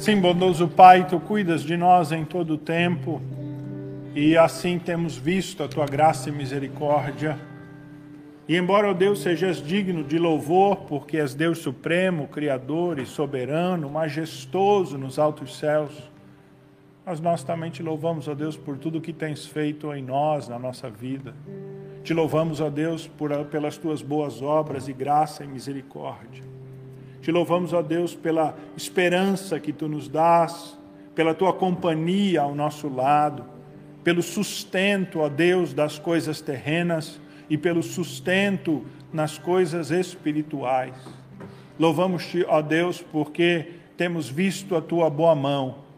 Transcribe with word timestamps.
Sim, 0.00 0.18
bondoso 0.18 0.66
Pai, 0.66 1.06
tu 1.06 1.20
cuidas 1.20 1.62
de 1.62 1.76
nós 1.76 2.10
em 2.10 2.24
todo 2.24 2.54
o 2.54 2.56
tempo 2.56 3.20
e 4.14 4.34
assim 4.34 4.78
temos 4.78 5.14
visto 5.14 5.62
a 5.62 5.68
tua 5.68 5.84
graça 5.84 6.30
e 6.30 6.32
misericórdia. 6.32 7.38
E 8.48 8.56
embora, 8.56 8.88
ó 8.88 8.94
Deus, 8.94 9.20
sejas 9.20 9.62
digno 9.62 10.02
de 10.02 10.18
louvor, 10.18 10.76
porque 10.88 11.18
és 11.18 11.34
Deus 11.34 11.58
supremo, 11.58 12.28
criador 12.28 12.98
e 12.98 13.04
soberano, 13.04 13.90
majestoso 13.90 14.96
nos 14.96 15.18
altos 15.18 15.58
céus, 15.58 16.10
mas 17.04 17.20
nós 17.20 17.44
também 17.44 17.70
te 17.70 17.82
louvamos, 17.82 18.26
ó 18.26 18.34
Deus, 18.34 18.56
por 18.56 18.78
tudo 18.78 19.02
que 19.02 19.12
tens 19.12 19.44
feito 19.44 19.92
em 19.92 20.02
nós, 20.02 20.48
na 20.48 20.58
nossa 20.58 20.88
vida. 20.88 21.34
Te 22.02 22.14
louvamos, 22.14 22.58
ó 22.62 22.70
Deus, 22.70 23.06
por, 23.06 23.30
pelas 23.44 23.76
tuas 23.76 24.00
boas 24.00 24.40
obras 24.40 24.88
e 24.88 24.94
graça 24.94 25.44
e 25.44 25.46
misericórdia. 25.46 26.49
Te 27.20 27.30
louvamos, 27.30 27.72
ó 27.72 27.82
Deus, 27.82 28.14
pela 28.14 28.56
esperança 28.76 29.60
que 29.60 29.72
tu 29.72 29.88
nos 29.88 30.08
dás, 30.08 30.78
pela 31.14 31.34
tua 31.34 31.52
companhia 31.52 32.40
ao 32.42 32.54
nosso 32.54 32.88
lado, 32.88 33.44
pelo 34.02 34.22
sustento, 34.22 35.20
ó 35.20 35.28
Deus, 35.28 35.74
das 35.74 35.98
coisas 35.98 36.40
terrenas 36.40 37.20
e 37.48 37.58
pelo 37.58 37.82
sustento 37.82 38.84
nas 39.12 39.36
coisas 39.36 39.90
espirituais. 39.90 40.94
Louvamos-te, 41.78 42.44
ó 42.48 42.62
Deus, 42.62 43.02
porque 43.02 43.72
temos 43.96 44.28
visto 44.28 44.74
a 44.74 44.80
tua 44.80 45.10
boa 45.10 45.34
mão. 45.34 45.90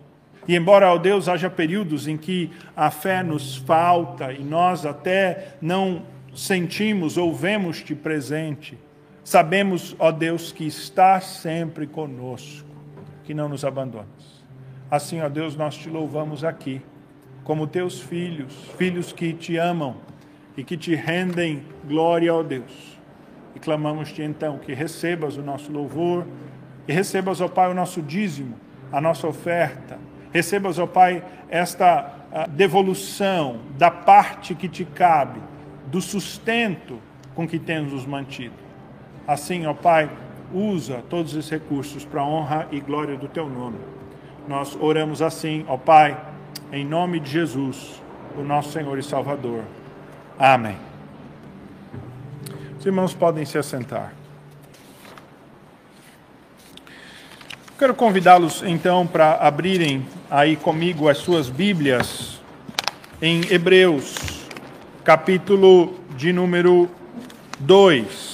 E 0.49 0.57
embora, 0.57 0.93
ó 0.93 0.99
Deus, 0.99 1.29
haja 1.29 1.49
períodos 1.49 2.09
em 2.09 2.17
que 2.17 2.51
a 2.77 2.91
fé 2.91 3.23
nos 3.23 3.57
falta 3.57 4.33
e 4.33 4.43
nós 4.43 4.85
até 4.85 5.55
não 5.61 6.03
sentimos 6.35 7.17
ou 7.17 7.33
vemos-te 7.33 7.95
presente, 7.95 8.77
Sabemos, 9.25 9.95
ó 9.99 10.11
Deus, 10.11 10.51
que 10.51 10.67
estás 10.67 11.25
sempre 11.25 11.87
conosco, 11.87 12.69
que 13.25 13.33
não 13.33 13.49
nos 13.49 13.65
abandonas. 13.65 14.43
Assim, 14.91 15.21
ó 15.21 15.29
Deus, 15.29 15.57
nós 15.57 15.77
te 15.77 15.89
louvamos 15.89 16.45
aqui, 16.45 16.83
como 17.45 17.67
teus 17.67 18.01
filhos, 18.01 18.53
filhos 18.77 19.13
que 19.13 19.33
te 19.33 19.57
amam 19.57 19.97
e 20.57 20.65
que 20.65 20.77
te 20.77 20.95
rendem 20.95 21.63
glória, 21.85 22.35
ó 22.35 22.43
Deus. 22.43 22.99
E 23.55 23.61
clamamos-te 23.61 24.23
então 24.23 24.59
que 24.59 24.75
recebas 24.75 25.37
o 25.37 25.43
nosso 25.43 25.71
louvor, 25.71 26.27
e 26.89 26.93
recebas, 26.93 27.41
ó 27.41 27.49
Pai, 27.49 27.71
o 27.71 27.75
nosso 27.75 28.03
dízimo, 28.03 28.57
a 28.91 29.01
nossa 29.01 29.27
oferta. 29.27 29.99
Recebas, 30.33 30.79
ó 30.79 30.87
Pai, 30.87 31.23
esta 31.49 32.13
devolução 32.51 33.61
da 33.79 33.91
parte 33.91 34.55
que 34.55 34.69
te 34.69 34.85
cabe, 34.85 35.41
do 35.87 36.01
sustento 36.01 36.99
com 37.35 37.47
que 37.47 37.59
tens 37.59 37.93
nos 37.93 38.05
mantido. 38.05 38.72
Assim, 39.27 39.67
ó 39.67 39.75
Pai, 39.75 40.11
usa 40.53 41.03
todos 41.09 41.35
os 41.35 41.49
recursos 41.49 42.05
para 42.05 42.21
a 42.21 42.27
honra 42.27 42.69
e 42.71 42.81
glória 42.81 43.17
do 43.17 43.29
teu 43.29 43.49
nome. 43.49 43.79
Nós 44.47 44.77
oramos 44.81 45.23
assim, 45.23 45.65
ó 45.69 45.77
Pai, 45.77 46.19
em 46.73 46.85
nome 46.85 47.21
de 47.21 47.31
Jesus, 47.31 48.03
o 48.37 48.43
nosso 48.43 48.73
Senhor 48.73 48.99
e 48.99 49.03
Salvador. 49.03 49.63
Amém. 50.39 50.77
Os 52.79 52.85
irmãos 52.85 53.15
podem 53.15 53.45
se 53.45 53.57
assentar. 53.57 54.13
Quero 57.79 57.95
convidá-los 57.95 58.63
então 58.63 59.07
para 59.07 59.35
abrirem 59.35 60.07
aí 60.31 60.57
comigo 60.57 61.09
as 61.09 61.19
suas 61.19 61.49
Bíblias 61.49 62.41
em 63.21 63.41
Hebreus, 63.53 64.47
capítulo 65.05 65.95
de 66.17 66.33
número 66.33 66.89
2. 67.61 68.32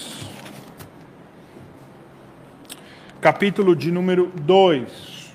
Capítulo 3.21 3.75
de 3.75 3.91
número 3.91 4.31
2. 4.43 5.29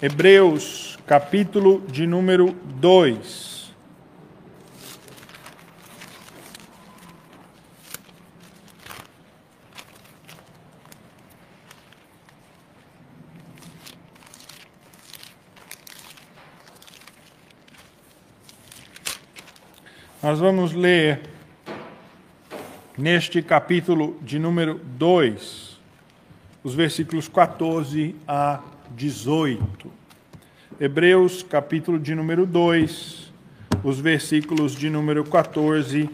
Hebreus, 0.00 0.98
capítulo 1.06 1.80
de 1.88 2.06
número 2.06 2.54
2. 2.80 3.54
Nós 20.22 20.38
vamos 20.40 20.72
ler 20.72 21.33
neste 22.96 23.42
capítulo 23.42 24.16
de 24.22 24.38
número 24.38 24.80
2, 24.96 25.80
os 26.62 26.74
versículos 26.74 27.28
14 27.28 28.14
a 28.26 28.60
18. 28.90 29.90
Hebreus, 30.80 31.42
capítulo 31.42 31.98
de 31.98 32.14
número 32.14 32.46
2, 32.46 33.32
os 33.82 33.98
versículos 33.98 34.76
de 34.76 34.88
número 34.88 35.24
14 35.24 36.08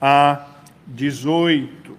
a 0.00 0.46
18. 0.86 1.96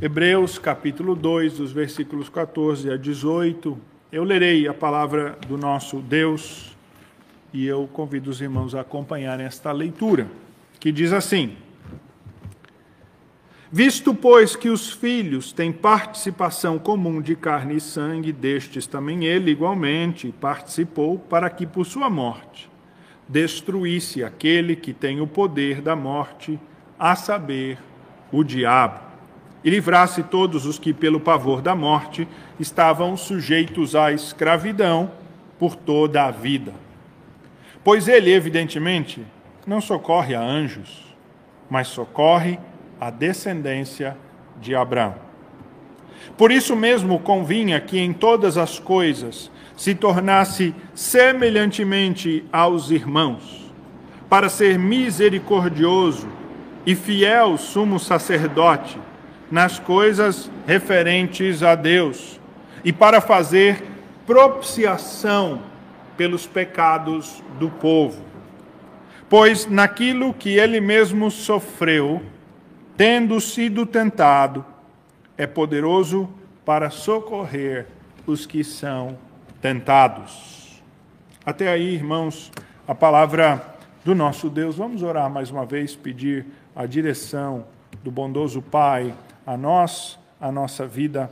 Hebreus, 0.00 0.58
capítulo 0.58 1.16
2, 1.16 1.58
dos 1.58 1.72
versículos 1.72 2.28
14 2.28 2.90
a 2.90 2.96
18. 2.96 3.76
Eu 4.12 4.22
lerei 4.22 4.68
a 4.68 4.74
palavra 4.74 5.36
do 5.48 5.58
nosso 5.58 6.00
Deus 6.00 6.76
e 7.52 7.66
eu 7.66 7.88
convido 7.92 8.30
os 8.30 8.40
irmãos 8.40 8.74
a 8.74 8.82
acompanharem 8.82 9.46
esta 9.46 9.72
leitura 9.72 10.28
que 10.86 10.92
diz 10.92 11.12
assim: 11.12 11.56
Visto, 13.72 14.14
pois, 14.14 14.54
que 14.54 14.68
os 14.68 14.88
filhos 14.88 15.52
têm 15.52 15.72
participação 15.72 16.78
comum 16.78 17.20
de 17.20 17.34
carne 17.34 17.78
e 17.78 17.80
sangue, 17.80 18.30
destes 18.30 18.86
também 18.86 19.24
ele 19.24 19.50
igualmente 19.50 20.32
participou, 20.40 21.18
para 21.18 21.50
que 21.50 21.66
por 21.66 21.84
sua 21.84 22.08
morte 22.08 22.70
destruísse 23.28 24.22
aquele 24.22 24.76
que 24.76 24.92
tem 24.92 25.20
o 25.20 25.26
poder 25.26 25.80
da 25.80 25.96
morte, 25.96 26.56
a 26.96 27.16
saber, 27.16 27.78
o 28.30 28.44
diabo, 28.44 29.00
e 29.64 29.70
livrasse 29.70 30.22
todos 30.22 30.66
os 30.66 30.78
que, 30.78 30.94
pelo 30.94 31.18
pavor 31.18 31.60
da 31.60 31.74
morte, 31.74 32.28
estavam 32.60 33.16
sujeitos 33.16 33.96
à 33.96 34.12
escravidão 34.12 35.10
por 35.58 35.74
toda 35.74 36.26
a 36.26 36.30
vida. 36.30 36.72
Pois 37.82 38.06
ele, 38.06 38.32
evidentemente, 38.32 39.26
não 39.66 39.80
socorre 39.80 40.34
a 40.34 40.40
anjos, 40.40 41.04
mas 41.68 41.88
socorre 41.88 42.58
a 43.00 43.10
descendência 43.10 44.16
de 44.60 44.74
Abraão. 44.74 45.16
Por 46.36 46.52
isso 46.52 46.76
mesmo 46.76 47.18
convinha 47.18 47.80
que 47.80 47.98
em 47.98 48.12
todas 48.12 48.56
as 48.56 48.78
coisas 48.78 49.50
se 49.76 49.94
tornasse 49.94 50.74
semelhantemente 50.94 52.44
aos 52.52 52.90
irmãos, 52.90 53.72
para 54.28 54.48
ser 54.48 54.78
misericordioso 54.78 56.28
e 56.84 56.94
fiel 56.94 57.58
sumo 57.58 57.98
sacerdote 57.98 58.98
nas 59.50 59.78
coisas 59.78 60.50
referentes 60.66 61.62
a 61.62 61.74
Deus, 61.74 62.40
e 62.84 62.92
para 62.92 63.20
fazer 63.20 63.84
propiciação 64.26 65.60
pelos 66.16 66.46
pecados 66.46 67.42
do 67.58 67.68
povo 67.68 68.25
Pois 69.28 69.66
naquilo 69.66 70.32
que 70.32 70.56
ele 70.56 70.80
mesmo 70.80 71.30
sofreu, 71.30 72.22
tendo 72.96 73.40
sido 73.40 73.84
tentado, 73.84 74.64
é 75.36 75.46
poderoso 75.46 76.28
para 76.64 76.90
socorrer 76.90 77.86
os 78.26 78.46
que 78.46 78.62
são 78.64 79.18
tentados. 79.60 80.82
Até 81.44 81.68
aí, 81.68 81.94
irmãos, 81.94 82.50
a 82.86 82.94
palavra 82.94 83.74
do 84.04 84.14
nosso 84.14 84.48
Deus. 84.48 84.76
Vamos 84.76 85.02
orar 85.02 85.28
mais 85.28 85.50
uma 85.50 85.66
vez, 85.66 85.96
pedir 85.96 86.46
a 86.76 86.86
direção 86.86 87.66
do 88.04 88.10
bondoso 88.10 88.62
Pai 88.62 89.12
a 89.44 89.56
nós, 89.56 90.16
a 90.40 90.52
nossa 90.52 90.86
vida, 90.86 91.28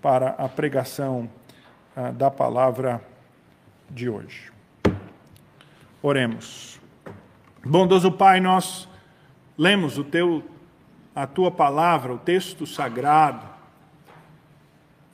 para 0.00 0.30
a 0.30 0.48
pregação 0.48 1.28
ah, 1.94 2.10
da 2.10 2.30
palavra 2.30 3.02
de 3.90 4.08
hoje. 4.08 4.50
Oremos. 6.02 6.73
Bondoso 7.66 8.12
Pai, 8.12 8.40
nós 8.40 8.86
lemos 9.56 9.96
o 9.96 10.04
teu, 10.04 10.44
a 11.14 11.26
tua 11.26 11.50
palavra, 11.50 12.12
o 12.12 12.18
texto 12.18 12.66
sagrado. 12.66 13.48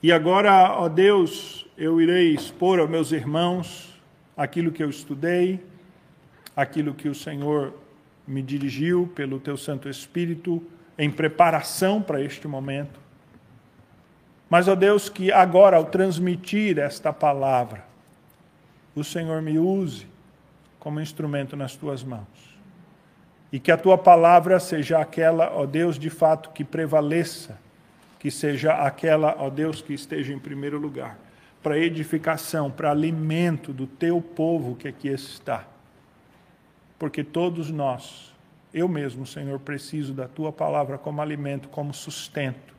E 0.03 0.11
agora, 0.11 0.73
ó 0.73 0.89
Deus, 0.89 1.65
eu 1.77 2.01
irei 2.01 2.33
expor 2.33 2.77
aos 2.77 2.89
meus 2.89 3.13
irmãos 3.13 3.97
aquilo 4.35 4.69
que 4.69 4.83
eu 4.83 4.89
estudei, 4.89 5.65
aquilo 6.53 6.93
que 6.93 7.07
o 7.07 7.15
Senhor 7.15 7.73
me 8.27 8.41
dirigiu 8.41 9.09
pelo 9.15 9.39
teu 9.39 9.55
Santo 9.55 9.87
Espírito 9.87 10.61
em 10.97 11.09
preparação 11.09 12.01
para 12.01 12.21
este 12.21 12.49
momento. 12.49 12.99
Mas, 14.49 14.67
ó 14.67 14.75
Deus, 14.75 15.07
que 15.07 15.31
agora, 15.31 15.77
ao 15.77 15.85
transmitir 15.85 16.79
esta 16.79 17.13
palavra, 17.13 17.85
o 18.93 19.05
Senhor 19.05 19.41
me 19.41 19.57
use 19.57 20.11
como 20.81 20.99
instrumento 20.99 21.55
nas 21.55 21.75
tuas 21.75 22.03
mãos. 22.03 22.57
E 23.51 23.59
que 23.59 23.71
a 23.71 23.77
tua 23.77 23.99
palavra 23.99 24.59
seja 24.59 24.99
aquela, 24.99 25.51
ó 25.55 25.67
Deus, 25.67 25.99
de 25.99 26.09
fato 26.09 26.49
que 26.49 26.63
prevaleça, 26.63 27.59
que 28.17 28.31
seja 28.31 28.73
aquela, 28.73 29.35
ó 29.37 29.47
Deus, 29.47 29.79
que 29.79 29.93
esteja 29.93 30.33
em 30.33 30.39
primeiro 30.39 30.79
lugar, 30.79 31.19
para 31.61 31.77
edificação, 31.77 32.71
para 32.71 32.89
alimento 32.89 33.71
do 33.71 33.85
teu 33.85 34.19
povo 34.19 34.75
que 34.75 34.87
aqui 34.87 35.07
está. 35.07 35.67
Porque 36.97 37.23
todos 37.23 37.69
nós, 37.69 38.33
eu 38.73 38.87
mesmo, 38.87 39.23
Senhor, 39.23 39.59
preciso 39.59 40.13
da 40.13 40.27
tua 40.27 40.51
palavra 40.51 40.97
como 40.97 41.21
alimento, 41.21 41.69
como 41.69 41.93
sustento, 41.93 42.73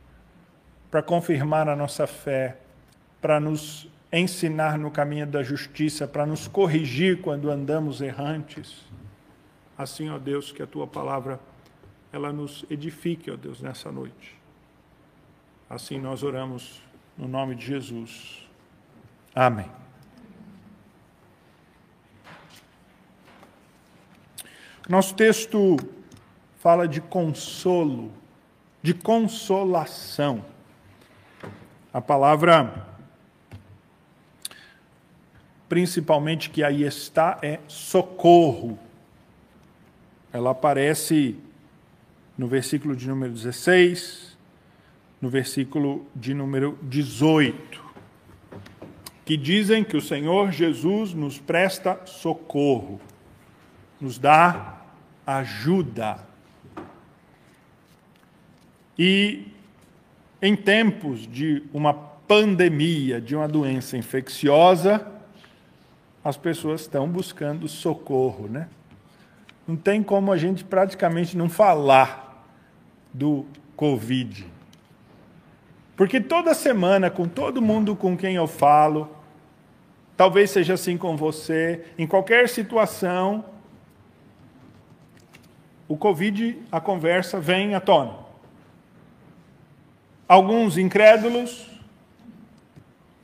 para 0.91 1.01
confirmar 1.01 1.69
a 1.69 1.75
nossa 1.75 2.05
fé, 2.05 2.57
para 3.21 3.39
nos 3.39 3.87
ensinar 4.19 4.77
no 4.77 4.91
caminho 4.91 5.25
da 5.25 5.41
justiça, 5.41 6.07
para 6.07 6.25
nos 6.25 6.47
corrigir 6.47 7.21
quando 7.21 7.49
andamos 7.49 7.99
errantes. 7.99 8.85
Assim, 9.75 10.09
ó 10.09 10.19
Deus, 10.19 10.51
que 10.51 10.61
a 10.61 10.67
tua 10.67 10.85
palavra 10.85 11.39
ela 12.11 12.31
nos 12.31 12.63
edifique, 12.69 13.31
ó 13.31 13.35
Deus, 13.35 13.59
nessa 13.59 13.91
noite. 13.91 14.37
Assim 15.67 15.99
nós 15.99 16.21
oramos 16.21 16.79
no 17.17 17.27
nome 17.27 17.55
de 17.55 17.65
Jesus. 17.65 18.47
Amém. 19.33 19.69
Nosso 24.87 25.15
texto 25.15 25.77
fala 26.59 26.87
de 26.87 27.01
consolo, 27.01 28.11
de 28.81 28.93
consolação. 28.93 30.45
A 31.91 31.99
palavra 31.99 32.92
principalmente 35.73 36.51
que 36.51 36.63
aí 36.63 36.83
está, 36.83 37.39
é 37.41 37.59
socorro. 37.67 38.77
Ela 40.31 40.51
aparece 40.51 41.35
no 42.37 42.47
versículo 42.47 42.95
de 42.95 43.07
número 43.07 43.33
16, 43.33 44.37
no 45.19 45.29
versículo 45.31 46.05
de 46.15 46.31
número 46.35 46.77
18, 46.83 47.83
que 49.25 49.35
dizem 49.35 49.83
que 49.83 49.97
o 49.97 50.01
Senhor 50.01 50.51
Jesus 50.51 51.11
nos 51.11 51.39
presta 51.39 51.99
socorro, 52.05 53.01
nos 53.99 54.19
dá 54.19 54.79
ajuda. 55.25 56.19
E 58.95 59.47
em 60.39 60.55
tempos 60.55 61.25
de 61.25 61.63
uma 61.73 61.95
pandemia, 61.95 63.19
de 63.19 63.35
uma 63.35 63.47
doença 63.47 63.97
infecciosa, 63.97 65.12
as 66.23 66.37
pessoas 66.37 66.81
estão 66.81 67.07
buscando 67.07 67.67
socorro, 67.67 68.47
né? 68.47 68.69
Não 69.67 69.75
tem 69.75 70.01
como 70.01 70.31
a 70.31 70.37
gente 70.37 70.63
praticamente 70.63 71.37
não 71.37 71.49
falar 71.49 72.47
do 73.13 73.45
Covid. 73.75 74.45
Porque 75.95 76.19
toda 76.19 76.53
semana, 76.53 77.09
com 77.09 77.27
todo 77.27 77.61
mundo 77.61 77.95
com 77.95 78.17
quem 78.17 78.35
eu 78.35 78.47
falo, 78.47 79.09
talvez 80.17 80.49
seja 80.49 80.73
assim 80.73 80.97
com 80.97 81.15
você, 81.15 81.85
em 81.97 82.07
qualquer 82.07 82.49
situação, 82.49 83.45
o 85.87 85.97
Covid, 85.97 86.57
a 86.71 86.81
conversa 86.81 87.39
vem 87.39 87.75
à 87.75 87.79
tona. 87.79 88.23
Alguns 90.27 90.77
incrédulos, 90.77 91.69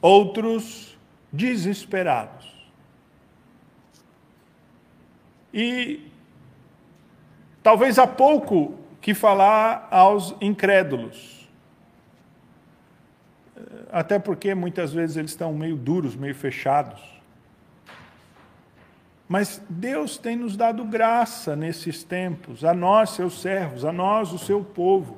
outros 0.01 0.97
desesperados. 1.31 2.58
E 5.53 6.11
talvez 7.63 7.97
há 7.97 8.05
pouco 8.05 8.75
que 9.01 9.13
falar 9.13 9.87
aos 9.89 10.35
incrédulos. 10.39 11.47
Até 13.91 14.19
porque 14.19 14.53
muitas 14.53 14.93
vezes 14.93 15.17
eles 15.17 15.31
estão 15.31 15.53
meio 15.53 15.75
duros, 15.75 16.15
meio 16.15 16.35
fechados. 16.35 17.01
Mas 19.27 19.61
Deus 19.69 20.17
tem 20.17 20.35
nos 20.35 20.57
dado 20.57 20.83
graça 20.85 21.55
nesses 21.55 22.03
tempos, 22.03 22.63
a 22.65 22.73
nós, 22.73 23.11
seus 23.11 23.41
servos, 23.41 23.85
a 23.85 23.91
nós, 23.91 24.31
o 24.31 24.39
seu 24.39 24.63
povo, 24.63 25.17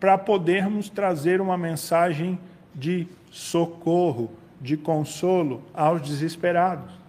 para 0.00 0.18
podermos 0.18 0.88
trazer 0.88 1.40
uma 1.40 1.56
mensagem 1.56 2.40
de 2.74 3.06
socorro, 3.30 4.32
de 4.60 4.76
consolo 4.76 5.62
aos 5.72 6.02
desesperados 6.02 7.01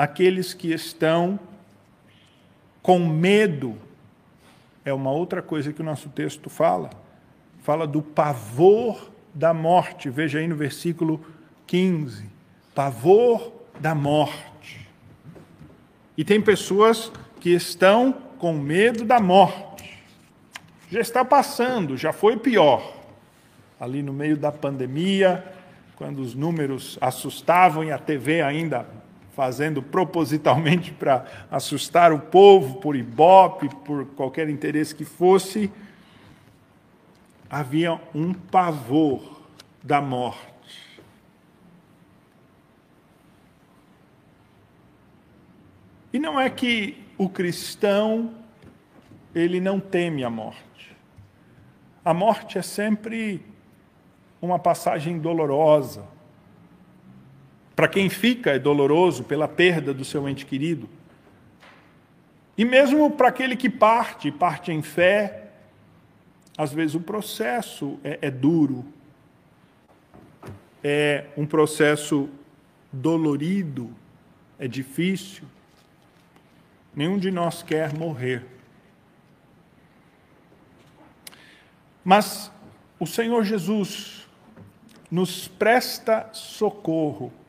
aqueles 0.00 0.54
que 0.54 0.72
estão 0.72 1.38
com 2.80 2.98
medo. 3.00 3.76
É 4.82 4.94
uma 4.94 5.10
outra 5.10 5.42
coisa 5.42 5.74
que 5.74 5.82
o 5.82 5.84
nosso 5.84 6.08
texto 6.08 6.48
fala. 6.48 6.88
Fala 7.62 7.86
do 7.86 8.00
pavor 8.00 9.10
da 9.34 9.52
morte. 9.52 10.08
Veja 10.08 10.38
aí 10.38 10.48
no 10.48 10.56
versículo 10.56 11.22
15. 11.66 12.24
Pavor 12.74 13.52
da 13.78 13.94
morte. 13.94 14.88
E 16.16 16.24
tem 16.24 16.40
pessoas 16.40 17.12
que 17.38 17.50
estão 17.50 18.10
com 18.38 18.54
medo 18.54 19.04
da 19.04 19.20
morte. 19.20 19.98
Já 20.90 21.00
está 21.00 21.22
passando, 21.26 21.98
já 21.98 22.10
foi 22.10 22.38
pior. 22.38 22.96
Ali 23.78 24.02
no 24.02 24.14
meio 24.14 24.38
da 24.38 24.50
pandemia, 24.50 25.44
quando 25.96 26.20
os 26.20 26.34
números 26.34 26.96
assustavam 27.02 27.84
e 27.84 27.92
a 27.92 27.98
TV 27.98 28.40
ainda 28.40 28.99
fazendo 29.32 29.82
propositalmente 29.82 30.92
para 30.92 31.24
assustar 31.50 32.12
o 32.12 32.18
povo, 32.18 32.80
por 32.80 32.96
ibope, 32.96 33.68
por 33.84 34.06
qualquer 34.06 34.48
interesse 34.48 34.94
que 34.94 35.04
fosse, 35.04 35.70
havia 37.48 38.00
um 38.14 38.32
pavor 38.32 39.40
da 39.82 40.00
morte. 40.00 40.50
E 46.12 46.18
não 46.18 46.40
é 46.40 46.50
que 46.50 47.04
o 47.16 47.28
cristão 47.28 48.34
ele 49.34 49.60
não 49.60 49.78
teme 49.78 50.24
a 50.24 50.30
morte. 50.30 50.96
A 52.04 52.12
morte 52.12 52.58
é 52.58 52.62
sempre 52.62 53.44
uma 54.42 54.58
passagem 54.58 55.18
dolorosa, 55.18 56.04
para 57.80 57.88
quem 57.88 58.10
fica 58.10 58.50
é 58.50 58.58
doloroso 58.58 59.24
pela 59.24 59.48
perda 59.48 59.94
do 59.94 60.04
seu 60.04 60.28
ente 60.28 60.44
querido. 60.44 60.86
E 62.54 62.62
mesmo 62.62 63.10
para 63.10 63.28
aquele 63.28 63.56
que 63.56 63.70
parte, 63.70 64.30
parte 64.30 64.70
em 64.70 64.82
fé, 64.82 65.48
às 66.58 66.74
vezes 66.74 66.94
o 66.94 67.00
processo 67.00 67.98
é, 68.04 68.18
é 68.20 68.30
duro, 68.30 68.84
é 70.84 71.24
um 71.38 71.46
processo 71.46 72.28
dolorido, 72.92 73.90
é 74.58 74.68
difícil. 74.68 75.44
Nenhum 76.94 77.18
de 77.18 77.30
nós 77.30 77.62
quer 77.62 77.94
morrer. 77.94 78.44
Mas 82.04 82.52
o 82.98 83.06
Senhor 83.06 83.42
Jesus 83.42 84.28
nos 85.10 85.48
presta 85.48 86.28
socorro 86.34 87.39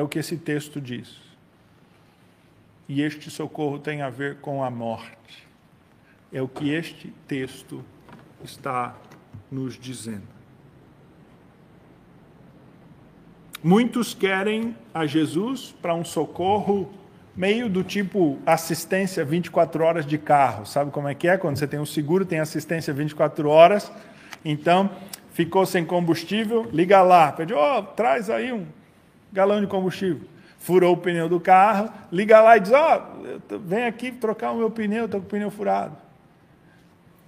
é 0.00 0.02
o 0.02 0.08
que 0.08 0.18
esse 0.18 0.36
texto 0.36 0.80
diz. 0.80 1.14
E 2.88 3.02
este 3.02 3.30
socorro 3.30 3.78
tem 3.78 4.00
a 4.00 4.08
ver 4.08 4.38
com 4.38 4.64
a 4.64 4.70
morte. 4.70 5.46
É 6.32 6.40
o 6.40 6.48
que 6.48 6.70
este 6.72 7.12
texto 7.28 7.84
está 8.42 8.96
nos 9.50 9.78
dizendo. 9.78 10.26
Muitos 13.62 14.14
querem 14.14 14.74
a 14.94 15.04
Jesus 15.04 15.74
para 15.82 15.94
um 15.94 16.04
socorro 16.04 16.90
meio 17.36 17.68
do 17.68 17.84
tipo 17.84 18.38
assistência 18.46 19.22
24 19.22 19.84
horas 19.84 20.06
de 20.06 20.16
carro. 20.16 20.64
Sabe 20.64 20.90
como 20.90 21.08
é 21.08 21.14
que 21.14 21.28
é? 21.28 21.36
Quando 21.36 21.58
você 21.58 21.66
tem 21.66 21.78
um 21.78 21.86
seguro, 21.86 22.24
tem 22.24 22.40
assistência 22.40 22.94
24 22.94 23.48
horas. 23.50 23.92
Então, 24.42 24.90
ficou 25.30 25.66
sem 25.66 25.84
combustível, 25.84 26.66
liga 26.72 27.02
lá, 27.02 27.30
pede, 27.32 27.52
oh, 27.52 27.82
traz 27.82 28.30
aí 28.30 28.50
um 28.50 28.66
galão 29.32 29.60
de 29.60 29.66
combustível. 29.66 30.28
Furou 30.58 30.94
o 30.94 30.96
pneu 30.96 31.28
do 31.28 31.40
carro, 31.40 31.90
liga 32.12 32.40
lá 32.40 32.56
e 32.56 32.60
diz: 32.60 32.72
Ó, 32.72 33.02
oh, 33.52 33.58
vem 33.58 33.86
aqui 33.86 34.12
trocar 34.12 34.52
o 34.52 34.56
meu 34.56 34.70
pneu, 34.70 35.06
estou 35.06 35.20
com 35.20 35.26
o 35.26 35.30
pneu 35.30 35.50
furado. 35.50 35.96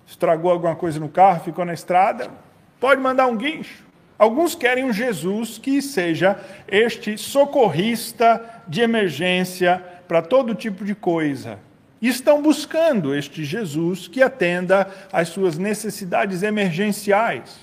Estragou 0.07 0.51
alguma 0.51 0.77
coisa 0.77 1.01
no 1.01 1.09
carro, 1.09 1.43
ficou 1.45 1.65
na 1.65 1.73
estrada, 1.73 2.31
pode 2.79 3.01
mandar 3.01 3.27
um 3.27 3.37
guincho. 3.37 3.85
Alguns 4.19 4.55
querem 4.55 4.85
um 4.85 4.93
Jesus 4.93 5.59
que 5.59 5.81
seja 5.81 6.39
este 6.69 7.17
socorrista 7.17 8.63
de 8.69 8.81
emergência 8.81 9.83
para 10.07 10.23
todo 10.23 10.55
tipo 10.55 10.85
de 10.85 10.95
coisa. 10.95 11.59
Estão 12.01 12.43
buscando 12.43 13.15
este 13.15 13.45
Jesus 13.45 14.07
que 14.09 14.23
atenda 14.23 14.89
às 15.13 15.29
suas 15.29 15.57
necessidades 15.57 16.43
emergenciais. 16.43 17.59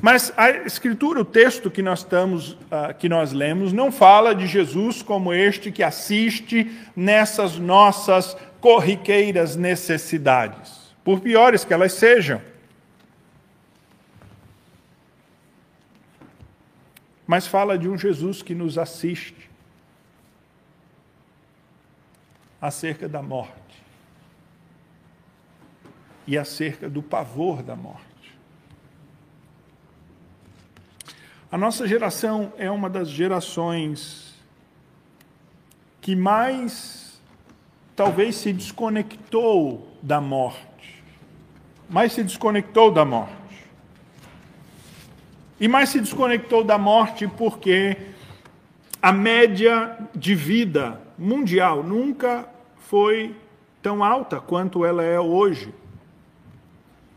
Mas 0.00 0.32
a 0.36 0.50
escritura, 0.50 1.20
o 1.20 1.24
texto 1.24 1.70
que 1.70 1.82
nós 1.82 2.00
estamos, 2.00 2.52
uh, 2.52 2.94
que 2.98 3.08
nós 3.08 3.32
lemos, 3.32 3.72
não 3.72 3.90
fala 3.90 4.34
de 4.34 4.46
Jesus 4.46 5.02
como 5.02 5.32
este 5.32 5.72
que 5.72 5.82
assiste 5.82 6.70
nessas 6.94 7.58
nossas 7.58 8.36
corriqueiras 8.60 9.56
necessidades, 9.56 10.94
por 11.02 11.20
piores 11.20 11.64
que 11.64 11.72
elas 11.72 11.92
sejam. 11.92 12.40
Mas 17.26 17.46
fala 17.46 17.76
de 17.76 17.88
um 17.88 17.98
Jesus 17.98 18.40
que 18.40 18.54
nos 18.54 18.78
assiste 18.78 19.50
acerca 22.60 23.08
da 23.08 23.22
morte 23.22 23.52
e 26.26 26.36
acerca 26.36 26.88
do 26.88 27.02
pavor 27.02 27.62
da 27.62 27.76
morte. 27.76 28.07
A 31.50 31.56
nossa 31.56 31.88
geração 31.88 32.52
é 32.58 32.70
uma 32.70 32.90
das 32.90 33.08
gerações 33.08 34.34
que 35.98 36.14
mais 36.14 37.18
talvez 37.96 38.36
se 38.36 38.52
desconectou 38.52 39.96
da 40.02 40.20
morte. 40.20 41.02
Mais 41.88 42.12
se 42.12 42.22
desconectou 42.22 42.92
da 42.92 43.02
morte. 43.02 43.32
E 45.58 45.66
mais 45.66 45.88
se 45.88 46.00
desconectou 46.00 46.62
da 46.62 46.76
morte 46.76 47.26
porque 47.26 47.96
a 49.00 49.10
média 49.10 49.96
de 50.14 50.34
vida 50.34 51.00
mundial 51.16 51.82
nunca 51.82 52.46
foi 52.76 53.34
tão 53.82 54.04
alta 54.04 54.38
quanto 54.38 54.84
ela 54.84 55.02
é 55.02 55.18
hoje. 55.18 55.72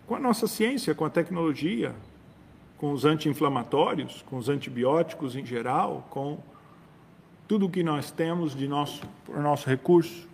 Com 0.07 0.15
a 0.15 0.19
nossa 0.19 0.47
ciência, 0.47 0.95
com 0.95 1.03
a 1.03 1.09
tecnologia, 1.09 1.93
com 2.81 2.93
os 2.93 3.05
anti-inflamatórios, 3.05 4.25
com 4.27 4.37
os 4.37 4.49
antibióticos 4.49 5.35
em 5.35 5.45
geral, 5.45 6.07
com 6.09 6.39
tudo 7.47 7.67
o 7.67 7.69
que 7.69 7.83
nós 7.83 8.09
temos 8.09 8.55
de 8.55 8.67
nosso, 8.67 9.03
por 9.23 9.37
nosso 9.37 9.69
recurso, 9.69 10.27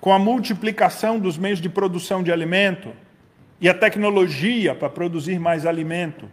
com 0.00 0.12
a 0.12 0.18
multiplicação 0.18 1.16
dos 1.16 1.38
meios 1.38 1.60
de 1.60 1.68
produção 1.68 2.24
de 2.24 2.32
alimento 2.32 2.90
e 3.60 3.68
a 3.68 3.72
tecnologia 3.72 4.74
para 4.74 4.90
produzir 4.90 5.38
mais 5.38 5.64
alimento, 5.64 6.28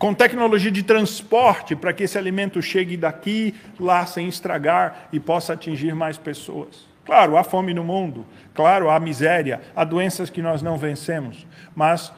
com 0.00 0.12
tecnologia 0.12 0.72
de 0.72 0.82
transporte 0.82 1.76
para 1.76 1.92
que 1.92 2.02
esse 2.02 2.18
alimento 2.18 2.60
chegue 2.60 2.96
daqui 2.96 3.54
lá 3.78 4.04
sem 4.04 4.26
estragar 4.26 5.10
e 5.12 5.20
possa 5.20 5.52
atingir 5.52 5.94
mais 5.94 6.18
pessoas. 6.18 6.88
Claro, 7.04 7.36
há 7.36 7.44
fome 7.44 7.72
no 7.72 7.84
mundo, 7.84 8.26
claro, 8.52 8.90
há 8.90 8.98
miséria, 8.98 9.60
há 9.76 9.84
doenças 9.84 10.28
que 10.28 10.42
nós 10.42 10.60
não 10.60 10.76
vencemos, 10.76 11.46
mas 11.76 12.12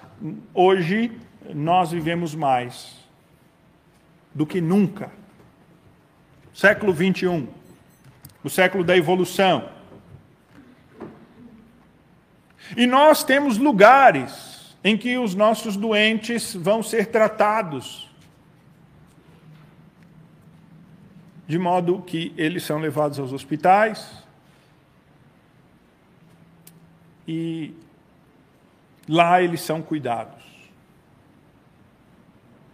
hoje 0.54 1.12
nós 1.54 1.90
vivemos 1.90 2.34
mais 2.34 2.96
do 4.34 4.46
que 4.46 4.60
nunca. 4.60 5.10
Século 6.52 6.92
21, 6.92 7.48
o 8.42 8.48
século 8.48 8.84
da 8.84 8.96
evolução. 8.96 9.68
E 12.76 12.86
nós 12.86 13.22
temos 13.22 13.58
lugares 13.58 14.76
em 14.82 14.96
que 14.96 15.18
os 15.18 15.34
nossos 15.34 15.76
doentes 15.76 16.54
vão 16.54 16.82
ser 16.82 17.06
tratados, 17.06 18.08
de 21.46 21.58
modo 21.58 22.02
que 22.02 22.32
eles 22.36 22.64
são 22.64 22.78
levados 22.78 23.18
aos 23.18 23.32
hospitais 23.32 24.24
e 27.26 27.74
lá 29.08 29.42
eles 29.42 29.60
são 29.60 29.82
cuidados. 29.82 30.35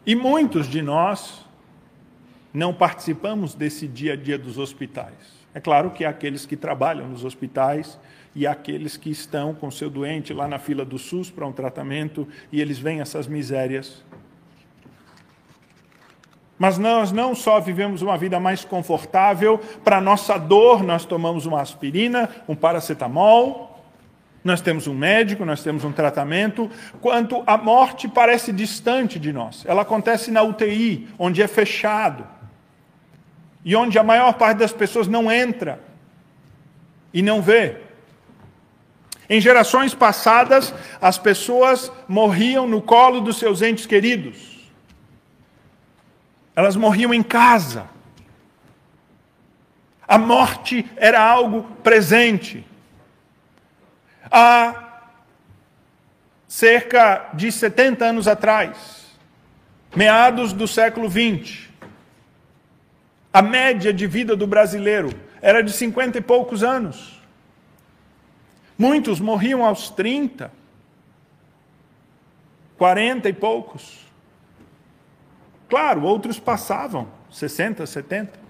E 0.05 0.17
muitos 0.17 0.67
de 0.67 0.83
nós 0.83 1.47
não 2.53 2.75
participamos 2.75 3.55
desse 3.55 3.87
dia 3.87 4.15
a 4.15 4.17
dia 4.17 4.37
dos 4.37 4.59
hospitais. 4.59 5.43
É 5.55 5.61
claro 5.61 5.91
que 5.91 6.05
aqueles 6.05 6.45
que 6.45 6.57
trabalham 6.57 7.09
nos 7.09 7.25
hospitais 7.25 7.99
e 8.35 8.47
aqueles 8.47 8.97
que 8.97 9.11
estão 9.11 9.55
com 9.55 9.71
seu 9.71 9.89
doente 9.89 10.33
lá 10.33 10.49
na 10.49 10.59
fila 10.59 10.85
do 10.85 10.99
SUS 10.99 11.31
para 11.31 11.47
um 11.47 11.53
tratamento 11.53 12.27
e 12.51 12.61
eles 12.61 12.79
veem 12.79 13.01
essas 13.01 13.29
misérias. 13.29 14.03
Mas 16.59 16.79
nós 16.79 17.13
não 17.13 17.35
só 17.35 17.61
vivemos 17.61 18.03
uma 18.03 18.17
vida 18.17 18.41
mais 18.41 18.65
confortável, 18.65 19.59
para 19.85 20.01
nossa 20.01 20.39
dor 20.39 20.83
nós 20.83 21.05
tomamos 21.05 21.47
uma 21.47 21.61
aspirina, 21.61 22.29
um 22.49 22.55
paracetamol, 22.55 23.72
nós 24.45 24.61
temos 24.61 24.87
um 24.87 24.95
médico, 24.95 25.45
nós 25.45 25.63
temos 25.63 25.85
um 25.85 25.93
tratamento, 25.93 26.71
quanto 27.01 27.43
a 27.47 27.57
morte 27.57 28.09
parece 28.09 28.53
distante 28.53 29.19
de 29.19 29.33
nós. 29.33 29.65
Ela 29.67 29.83
acontece 29.83 30.31
na 30.31 30.43
UTI, 30.43 31.09
onde 31.19 31.41
é 31.41 31.47
fechado. 31.47 32.27
E 33.65 33.77
onde 33.77 33.99
a 33.99 34.03
maior 34.03 34.35
parte 34.35 34.59
das 34.59 34.73
pessoas 34.73 35.07
não 35.07 35.31
entra 35.31 35.81
e 37.15 37.23
não 37.23 37.41
vê. 37.41 37.77
Em 39.29 39.41
gerações 39.41 39.95
passadas, 39.95 40.75
as 41.01 41.17
pessoas 41.19 41.93
morriam 42.09 42.67
no 42.67 42.83
colo 42.83 43.21
dos 43.21 43.39
seus 43.39 43.63
entes 43.63 43.87
queridos. 43.87 44.69
Elas 46.57 46.75
morriam 46.75 47.15
em 47.15 47.23
casa. 47.23 47.87
A 50.07 50.19
morte 50.19 50.85
era 50.97 51.23
algo 51.23 51.63
presente. 51.83 52.67
Há 54.35 55.11
cerca 56.49 57.29
de 57.35 57.53
70 57.53 58.03
anos 58.07 58.27
atrás, 58.27 59.13
meados 59.95 60.55
do 60.55 60.67
século 60.67 61.07
20, 61.07 61.71
a 63.31 63.43
média 63.43 63.93
de 63.93 64.07
vida 64.07 64.35
do 64.35 64.47
brasileiro 64.47 65.11
era 65.43 65.63
de 65.63 65.71
50 65.71 66.17
e 66.17 66.21
poucos 66.23 66.65
anos. 66.65 67.21
Muitos 68.79 69.21
morriam 69.21 69.67
aos 69.67 69.91
30, 69.91 70.51
40 72.79 73.29
e 73.29 73.33
poucos. 73.35 74.07
Claro, 75.69 76.05
outros 76.05 76.39
passavam 76.41 77.07
60, 77.31 77.85
70. 77.85 78.41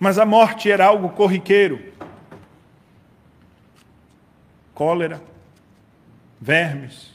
Mas 0.00 0.18
a 0.18 0.26
morte 0.26 0.68
era 0.68 0.84
algo 0.84 1.10
corriqueiro 1.10 1.94
cólera, 4.76 5.22
vermes, 6.38 7.10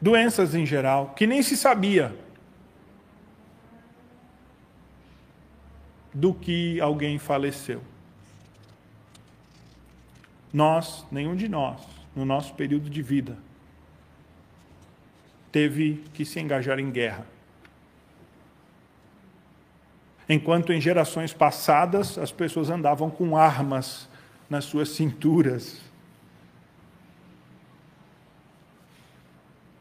doenças 0.00 0.54
em 0.54 0.64
geral, 0.64 1.14
que 1.16 1.26
nem 1.26 1.42
se 1.42 1.56
sabia 1.56 2.14
do 6.14 6.32
que 6.32 6.80
alguém 6.80 7.18
faleceu. 7.18 7.82
Nós, 10.52 11.04
nenhum 11.10 11.34
de 11.34 11.48
nós, 11.48 11.82
no 12.14 12.24
nosso 12.24 12.54
período 12.54 12.88
de 12.88 13.02
vida, 13.02 13.36
teve 15.50 16.04
que 16.14 16.24
se 16.24 16.38
engajar 16.38 16.78
em 16.78 16.88
guerra. 16.92 17.26
Enquanto 20.28 20.72
em 20.72 20.80
gerações 20.80 21.32
passadas 21.32 22.18
as 22.18 22.30
pessoas 22.30 22.68
andavam 22.68 23.08
com 23.08 23.36
armas 23.36 24.08
nas 24.48 24.64
suas 24.64 24.90
cinturas. 24.90 25.80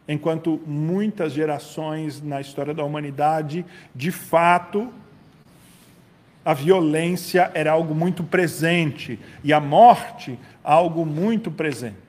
Enquanto 0.08 0.62
muitas 0.66 1.34
gerações 1.34 2.22
na 2.22 2.39
história 2.39 2.74
da 2.74 2.84
humanidade, 2.84 3.66
de 3.94 4.10
fato, 4.10 4.92
a 6.46 6.54
violência 6.54 7.51
era 7.54 7.74
algo 7.74 7.94
muito 7.94 8.24
presente 8.24 9.20
e 9.44 9.51
a 9.51 9.60
morte 9.60 10.39
algo 10.63 11.06
muito 11.06 11.51
presente. 11.51 12.07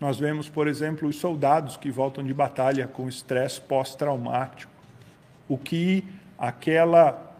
Nós 0.00 0.18
vemos, 0.18 0.48
por 0.48 0.66
exemplo, 0.66 1.06
os 1.06 1.16
soldados 1.16 1.76
que 1.76 1.90
voltam 1.90 2.24
de 2.24 2.32
batalha 2.32 2.88
com 2.88 3.06
estresse 3.06 3.60
pós-traumático. 3.60 4.72
O 5.46 5.58
que 5.58 6.04
aquela 6.38 7.30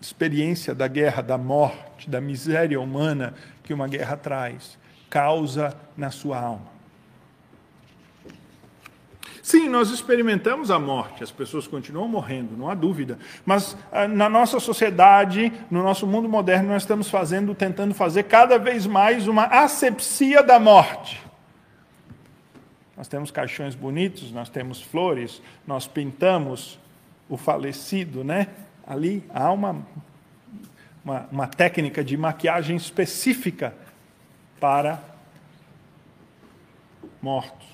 experiência 0.00 0.72
da 0.72 0.86
guerra, 0.86 1.20
da 1.20 1.36
morte, 1.36 2.08
da 2.08 2.20
miséria 2.20 2.80
humana 2.80 3.34
que 3.64 3.74
uma 3.74 3.88
guerra 3.88 4.16
traz, 4.16 4.78
causa 5.10 5.76
na 5.96 6.10
sua 6.10 6.38
alma. 6.40 6.70
Sim, 9.42 9.68
nós 9.68 9.90
experimentamos 9.90 10.70
a 10.70 10.78
morte, 10.78 11.24
as 11.24 11.32
pessoas 11.32 11.66
continuam 11.66 12.06
morrendo, 12.06 12.56
não 12.56 12.70
há 12.70 12.74
dúvida. 12.74 13.18
Mas 13.44 13.76
ah, 13.90 14.06
na 14.06 14.28
nossa 14.28 14.60
sociedade, 14.60 15.52
no 15.68 15.82
nosso 15.82 16.06
mundo 16.06 16.28
moderno, 16.28 16.68
nós 16.68 16.82
estamos 16.82 17.10
fazendo, 17.10 17.54
tentando 17.54 17.92
fazer 17.94 18.24
cada 18.24 18.58
vez 18.58 18.86
mais 18.86 19.26
uma 19.26 19.46
asepsia 19.46 20.42
da 20.42 20.60
morte. 20.60 21.29
Nós 23.00 23.08
temos 23.08 23.30
caixões 23.30 23.74
bonitos, 23.74 24.30
nós 24.30 24.50
temos 24.50 24.82
flores, 24.82 25.40
nós 25.66 25.86
pintamos 25.86 26.78
o 27.30 27.36
falecido, 27.38 28.22
né? 28.22 28.48
Ali 28.86 29.24
há 29.30 29.50
uma, 29.50 29.86
uma, 31.02 31.26
uma 31.32 31.46
técnica 31.46 32.04
de 32.04 32.14
maquiagem 32.18 32.76
específica 32.76 33.74
para 34.60 35.02
mortos. 37.22 37.66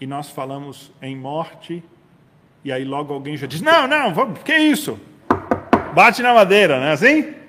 E 0.00 0.08
nós 0.08 0.30
falamos 0.30 0.90
em 1.00 1.14
morte, 1.14 1.80
e 2.64 2.72
aí 2.72 2.84
logo 2.84 3.14
alguém 3.14 3.36
já 3.36 3.46
diz: 3.46 3.60
Não, 3.60 3.86
não, 3.86 4.12
vamos, 4.12 4.42
que 4.42 4.56
isso? 4.56 4.98
Bate 5.94 6.22
na 6.22 6.34
madeira, 6.34 6.80
não 6.80 6.86
é 6.86 6.90
assim? 6.90 7.39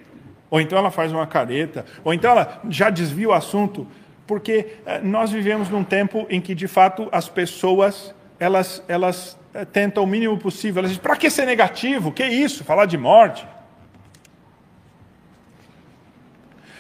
Ou 0.52 0.62
então 0.62 0.78
ela 0.78 0.92
faz 0.92 1.12
uma 1.12 1.26
careta, 1.26 1.86
ou 2.04 2.14
então 2.14 2.30
ela 2.30 2.62
já 2.70 2.92
desvia 2.92 3.30
o 3.30 3.34
assunto, 3.34 3.88
porque 4.28 4.76
eh, 4.86 5.00
nós 5.00 5.32
vivemos 5.32 5.70
num 5.70 5.84
tempo 5.84 6.28
em 6.30 6.40
que 6.40 6.54
de 6.54 6.68
fato 6.68 7.08
as 7.12 7.28
pessoas 7.28 8.14
elas, 8.38 8.84
elas 8.88 9.40
eh, 9.54 9.66
tentam 9.66 10.04
o 10.04 10.08
mínimo 10.08 10.38
possível. 10.38 10.80
Elas 10.80 10.92
dizem: 10.92 11.02
para 11.04 11.16
que 11.16 11.30
ser 11.30 11.46
negativo? 11.46 12.12
Que 12.12 12.26
isso? 12.26 12.64
Falar 12.64 12.86
de 12.86 12.98
morte? 12.98 13.48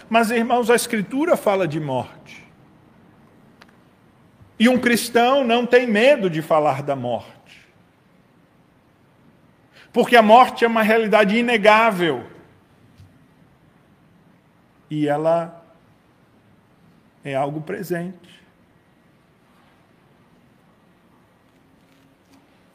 Mas, 0.09 0.29
irmãos, 0.29 0.69
a 0.69 0.75
Escritura 0.75 1.37
fala 1.37 1.65
de 1.65 1.79
morte. 1.79 2.45
E 4.59 4.67
um 4.67 4.77
cristão 4.77 5.43
não 5.43 5.65
tem 5.65 5.87
medo 5.87 6.29
de 6.29 6.41
falar 6.41 6.83
da 6.83 6.95
morte. 6.95 7.31
Porque 9.93 10.15
a 10.15 10.21
morte 10.21 10.65
é 10.65 10.67
uma 10.67 10.81
realidade 10.81 11.37
inegável. 11.37 12.25
E 14.91 15.07
ela 15.07 15.65
é 17.23 17.33
algo 17.33 17.61
presente. 17.61 18.41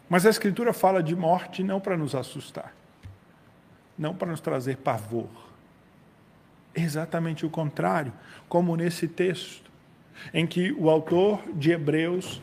Mas 0.09 0.27
a 0.27 0.31
Escritura 0.31 0.73
fala 0.73 1.01
de 1.01 1.15
morte 1.15 1.63
não 1.63 1.81
para 1.81 1.97
nos 1.97 2.15
assustar, 2.15 2.75
não 3.97 4.13
para 4.13 4.33
nos 4.33 4.41
trazer 4.41 4.79
pavor 4.79 5.47
exatamente 6.77 7.47
o 7.47 7.51
contrário, 7.51 8.13
como 8.49 8.77
nesse 8.77 9.09
texto, 9.09 9.71
em 10.33 10.47
que 10.47 10.73
o 10.73 10.91
autor 10.91 11.43
de 11.55 11.73
Hebreus 11.73 12.41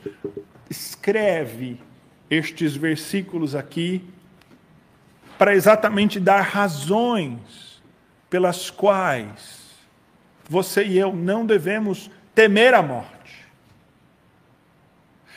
escreve 0.69 1.79
estes 2.29 2.75
versículos 2.75 3.53
aqui 3.53 4.03
para 5.37 5.53
exatamente 5.53 6.19
dar 6.19 6.41
razões 6.41 7.81
pelas 8.29 8.69
quais 8.71 9.62
você 10.49 10.83
e 10.83 10.97
eu 10.97 11.13
não 11.13 11.45
devemos 11.45 12.09
temer 12.33 12.73
a 12.73 12.81
morte. 12.81 13.47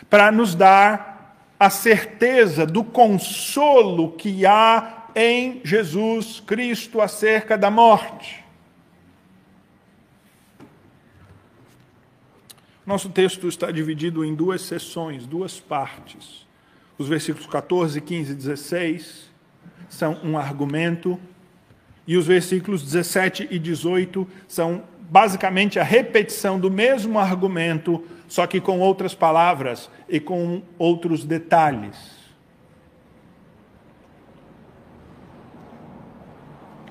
Para 0.09 0.31
nos 0.31 0.55
dar 0.55 1.17
a 1.59 1.71
certeza 1.71 2.67
do 2.67 2.85
consolo 2.85 4.13
que 4.13 4.45
há 4.45 5.09
em 5.15 5.61
Jesus 5.65 6.41
Cristo 6.41 7.01
acerca 7.01 7.57
da 7.57 7.71
morte. 7.71 8.45
Nosso 12.85 13.09
texto 13.09 13.49
está 13.49 13.71
dividido 13.71 14.25
em 14.25 14.35
duas 14.35 14.63
sessões, 14.63 15.27
duas 15.27 15.59
partes. 15.59 16.47
Os 16.97 17.09
versículos 17.09 17.47
14, 17.47 18.01
15 18.01 18.33
e 18.33 18.35
16 18.35 19.31
são 19.89 20.21
um 20.23 20.39
argumento, 20.39 21.19
e 22.07 22.17
os 22.17 22.27
versículos 22.27 22.83
17 22.83 23.49
e 23.51 23.59
18 23.59 24.29
são 24.47 24.85
basicamente 25.11 25.79
a 25.79 25.85
repetição 25.85 26.59
do 26.59 26.71
mesmo 26.71 27.19
argumento, 27.19 28.05
só 28.29 28.47
que 28.47 28.61
com 28.61 28.81
outras 28.81 29.15
palavras 29.15 29.91
e 30.09 30.19
com 30.19 30.63
outros 30.79 31.25
detalhes. 31.25 32.17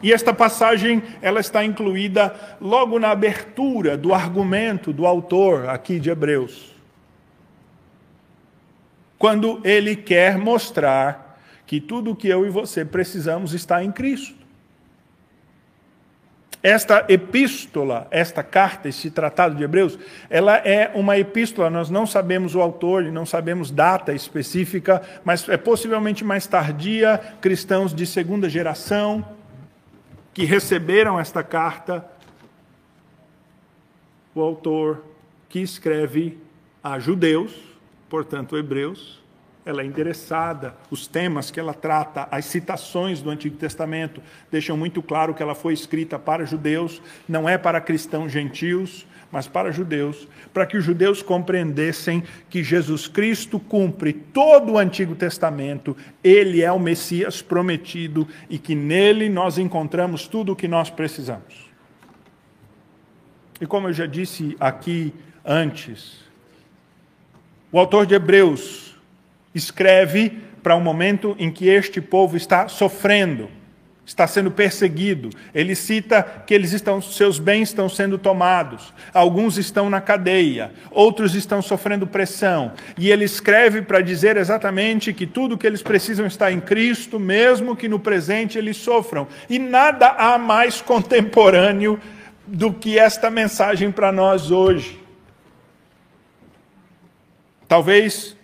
E 0.01 0.13
esta 0.13 0.33
passagem 0.33 1.01
ela 1.21 1.39
está 1.39 1.65
incluída 1.65 2.35
logo 2.61 2.99
na 2.99 3.09
abertura 3.09 3.97
do 3.97 4.13
argumento 4.13 4.93
do 4.93 5.05
autor 5.05 5.67
aqui 5.67 5.99
de 5.99 6.09
Hebreus. 6.09 6.75
Quando 9.17 9.59
ele 9.63 9.95
quer 9.95 10.37
mostrar 10.37 11.39
que 11.65 11.81
tudo 11.81 12.11
o 12.11 12.15
que 12.15 12.27
eu 12.27 12.45
e 12.45 12.49
você 12.49 12.85
precisamos 12.85 13.53
está 13.53 13.83
em 13.83 13.91
Cristo. 13.91 14.44
Esta 16.65 17.05
epístola, 17.07 18.07
esta 18.09 18.41
carta, 18.41 18.89
esse 18.89 19.11
tratado 19.11 19.53
de 19.53 19.63
Hebreus, 19.63 19.99
ela 20.27 20.55
é 20.55 20.89
uma 20.95 21.15
epístola, 21.15 21.69
nós 21.69 21.91
não 21.91 22.07
sabemos 22.07 22.55
o 22.55 22.59
autor, 22.59 23.03
não 23.03 23.23
sabemos 23.23 23.69
data 23.69 24.11
específica, 24.13 24.99
mas 25.23 25.47
é 25.47 25.57
possivelmente 25.57 26.23
mais 26.23 26.47
tardia, 26.47 27.21
cristãos 27.39 27.93
de 27.93 28.07
segunda 28.07 28.49
geração, 28.49 29.23
que 30.33 30.43
receberam 30.43 31.19
esta 31.19 31.43
carta, 31.43 32.03
o 34.33 34.41
autor 34.41 35.05
que 35.47 35.59
escreve 35.59 36.39
a 36.83 36.97
judeus, 36.97 37.53
portanto, 38.09 38.57
hebreus, 38.57 39.21
ela 39.65 39.81
é 39.81 39.85
endereçada, 39.85 40.75
os 40.91 41.07
temas 41.07 41.49
que 41.49 41.59
ela 41.59 41.73
trata, 41.73 42.27
as 42.29 42.45
citações 42.45 43.21
do 43.21 43.31
Antigo 43.31 43.57
Testamento 43.57 44.21
deixam 44.51 44.77
muito 44.77 45.01
claro 45.01 45.33
que 45.33 45.41
ela 45.41 45.55
foi 45.55 45.73
escrita 45.73 46.19
para 46.19 46.45
judeus, 46.45 47.01
não 47.27 47.49
é 47.49 47.57
para 47.57 47.81
cristãos 47.81 48.31
gentios, 48.31 49.07
mas 49.31 49.47
para 49.47 49.71
judeus, 49.71 50.27
para 50.53 50.67
que 50.67 50.77
os 50.77 50.83
judeus 50.83 51.23
compreendessem 51.23 52.23
que 52.47 52.63
Jesus 52.63 53.07
Cristo 53.07 53.59
cumpre 53.59 54.13
todo 54.13 54.73
o 54.73 54.77
Antigo 54.77 55.15
Testamento, 55.15 55.97
ele 56.23 56.61
é 56.61 56.71
o 56.71 56.79
Messias 56.79 57.41
prometido 57.41 58.27
e 58.47 58.59
que 58.59 58.75
nele 58.75 59.27
nós 59.29 59.57
encontramos 59.57 60.27
tudo 60.27 60.53
o 60.53 60.55
que 60.55 60.67
nós 60.67 60.91
precisamos. 60.91 61.65
E 63.59 63.65
como 63.65 63.87
eu 63.87 63.93
já 63.93 64.05
disse 64.05 64.55
aqui 64.59 65.11
antes, 65.43 66.23
o 67.71 67.79
autor 67.79 68.05
de 68.05 68.13
Hebreus 68.13 68.94
escreve 69.55 70.39
para 70.61 70.75
um 70.75 70.81
momento 70.81 71.35
em 71.39 71.49
que 71.49 71.67
este 71.67 71.99
povo 71.99 72.37
está 72.37 72.67
sofrendo 72.67 73.49
está 74.05 74.27
sendo 74.27 74.51
perseguido. 74.51 75.31
Ele 75.53 75.75
cita 75.75 76.23
que 76.45 76.53
eles 76.53 76.71
estão, 76.71 77.01
seus 77.01 77.39
bens 77.39 77.69
estão 77.69 77.89
sendo 77.89 78.17
tomados. 78.17 78.93
Alguns 79.13 79.57
estão 79.57 79.89
na 79.89 79.99
cadeia, 79.99 80.71
outros 80.91 81.33
estão 81.33 81.61
sofrendo 81.61 82.05
pressão. 82.05 82.71
E 82.97 83.09
ele 83.09 83.25
escreve 83.25 83.81
para 83.81 84.01
dizer 84.01 84.37
exatamente 84.37 85.11
que 85.11 85.25
tudo 85.25 85.57
que 85.57 85.65
eles 85.65 85.81
precisam 85.81 86.25
está 86.25 86.51
em 86.51 86.61
Cristo, 86.61 87.19
mesmo 87.19 87.75
que 87.75 87.89
no 87.89 87.99
presente 87.99 88.57
eles 88.57 88.77
sofram. 88.77 89.27
E 89.49 89.57
nada 89.57 90.09
há 90.09 90.37
mais 90.37 90.81
contemporâneo 90.81 91.99
do 92.45 92.71
que 92.71 92.99
esta 92.99 93.31
mensagem 93.31 93.91
para 93.91 94.11
nós 94.11 94.51
hoje. 94.51 94.99
Talvez 97.67 98.37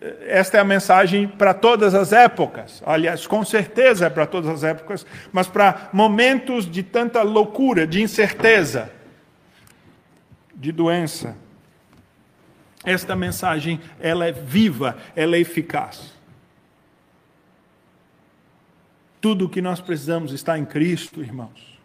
esta 0.00 0.58
é 0.58 0.60
a 0.60 0.64
mensagem 0.64 1.26
para 1.26 1.54
todas 1.54 1.94
as 1.94 2.12
épocas. 2.12 2.82
Aliás, 2.84 3.26
com 3.26 3.44
certeza 3.44 4.06
é 4.06 4.10
para 4.10 4.26
todas 4.26 4.50
as 4.50 4.64
épocas, 4.64 5.06
mas 5.32 5.46
para 5.46 5.88
momentos 5.92 6.70
de 6.70 6.82
tanta 6.82 7.22
loucura, 7.22 7.86
de 7.86 8.02
incerteza, 8.02 8.90
de 10.54 10.72
doença. 10.72 11.36
Esta 12.84 13.16
mensagem, 13.16 13.80
ela 13.98 14.26
é 14.26 14.32
viva, 14.32 14.96
ela 15.14 15.36
é 15.36 15.40
eficaz. 15.40 16.14
Tudo 19.20 19.46
o 19.46 19.48
que 19.48 19.62
nós 19.62 19.80
precisamos 19.80 20.32
está 20.32 20.58
em 20.58 20.64
Cristo, 20.64 21.20
irmãos 21.20 21.75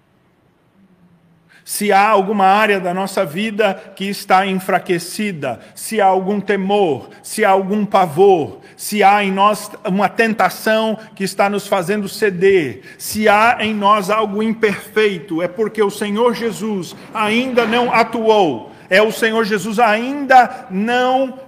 se 1.71 1.89
há 1.89 2.10
alguma 2.10 2.47
área 2.47 2.81
da 2.81 2.93
nossa 2.93 3.23
vida 3.23 3.93
que 3.95 4.03
está 4.10 4.45
enfraquecida, 4.45 5.62
se 5.73 6.01
há 6.01 6.05
algum 6.05 6.41
temor, 6.41 7.10
se 7.23 7.45
há 7.45 7.49
algum 7.51 7.86
pavor, 7.86 8.60
se 8.75 9.01
há 9.01 9.23
em 9.23 9.31
nós 9.31 9.71
uma 9.86 10.10
tentação 10.10 10.99
que 11.15 11.23
está 11.23 11.49
nos 11.49 11.67
fazendo 11.67 12.10
ceder, 12.10 12.81
se 12.97 13.29
há 13.29 13.60
em 13.62 13.73
nós 13.73 14.10
algo 14.10 14.43
imperfeito, 14.43 15.41
é 15.41 15.47
porque 15.47 15.81
o 15.81 15.89
Senhor 15.89 16.36
Jesus 16.36 16.93
ainda 17.13 17.65
não 17.65 17.93
atuou, 17.93 18.73
é 18.89 19.01
o 19.01 19.10
Senhor 19.10 19.45
Jesus 19.45 19.79
ainda 19.79 20.67
não 20.69 21.39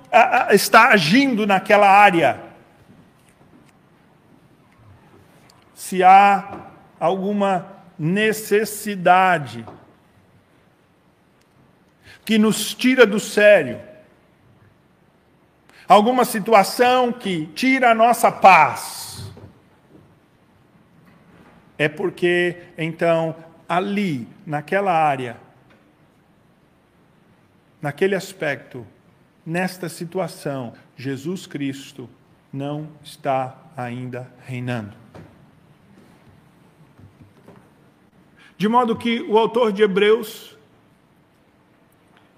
está 0.51 0.88
agindo 0.88 1.45
naquela 1.45 1.89
área. 1.89 2.39
Se 5.75 6.01
há 6.01 6.62
alguma 6.97 7.67
necessidade, 7.99 9.65
que 12.25 12.38
nos 12.38 12.73
tira 12.73 13.05
do 13.05 13.19
sério, 13.19 13.81
alguma 15.88 16.25
situação 16.25 17.12
que 17.12 17.47
tira 17.47 17.91
a 17.91 17.95
nossa 17.95 18.31
paz, 18.31 19.31
é 21.77 21.89
porque 21.89 22.57
então 22.77 23.36
ali, 23.67 24.27
naquela 24.45 24.93
área, 24.93 25.38
naquele 27.81 28.15
aspecto, 28.15 28.86
nesta 29.45 29.89
situação, 29.89 30.73
Jesus 30.95 31.45
Cristo 31.45 32.09
não 32.51 32.88
está 33.03 33.57
ainda 33.75 34.31
reinando. 34.45 34.95
De 38.57 38.67
modo 38.69 38.95
que 38.95 39.21
o 39.21 39.38
autor 39.38 39.73
de 39.73 39.81
Hebreus 39.81 40.52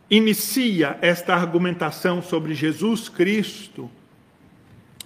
inicia 0.10 0.98
esta 1.02 1.34
argumentação 1.34 2.22
sobre 2.22 2.54
Jesus 2.54 3.10
Cristo 3.10 3.89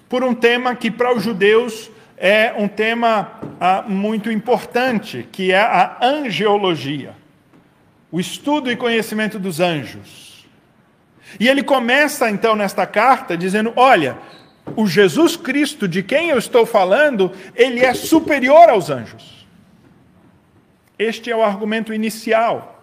por 0.08 0.24
um 0.24 0.34
tema 0.34 0.76
que 0.76 0.90
para 0.90 1.16
os 1.16 1.24
judeus 1.24 1.92
é 2.18 2.54
um 2.58 2.68
tema 2.68 3.40
ah, 3.62 3.84
muito 3.88 4.32
importante, 4.32 5.28
que 5.32 5.52
é 5.52 5.60
a 5.62 5.98
angeologia, 6.02 7.14
o 8.12 8.20
estudo 8.20 8.70
e 8.72 8.76
conhecimento 8.76 9.40
dos 9.40 9.60
anjos. 9.60 10.46
E 11.40 11.48
ele 11.48 11.64
começa 11.64 12.30
então 12.30 12.56
nesta 12.56 12.86
carta 12.86 13.38
dizendo: 13.38 13.72
olha, 13.76 14.18
o 14.76 14.88
Jesus 14.88 15.38
Cristo 15.38 15.88
de 15.88 16.04
quem 16.04 16.30
eu 16.30 16.38
estou 16.38 16.66
falando, 16.66 17.32
ele 17.56 17.80
é 17.80 17.94
superior 17.94 18.70
aos 18.70 18.90
anjos. 18.90 19.48
Este 20.98 21.32
é 21.32 21.36
o 21.36 21.44
argumento 21.44 21.94
inicial. 21.94 22.79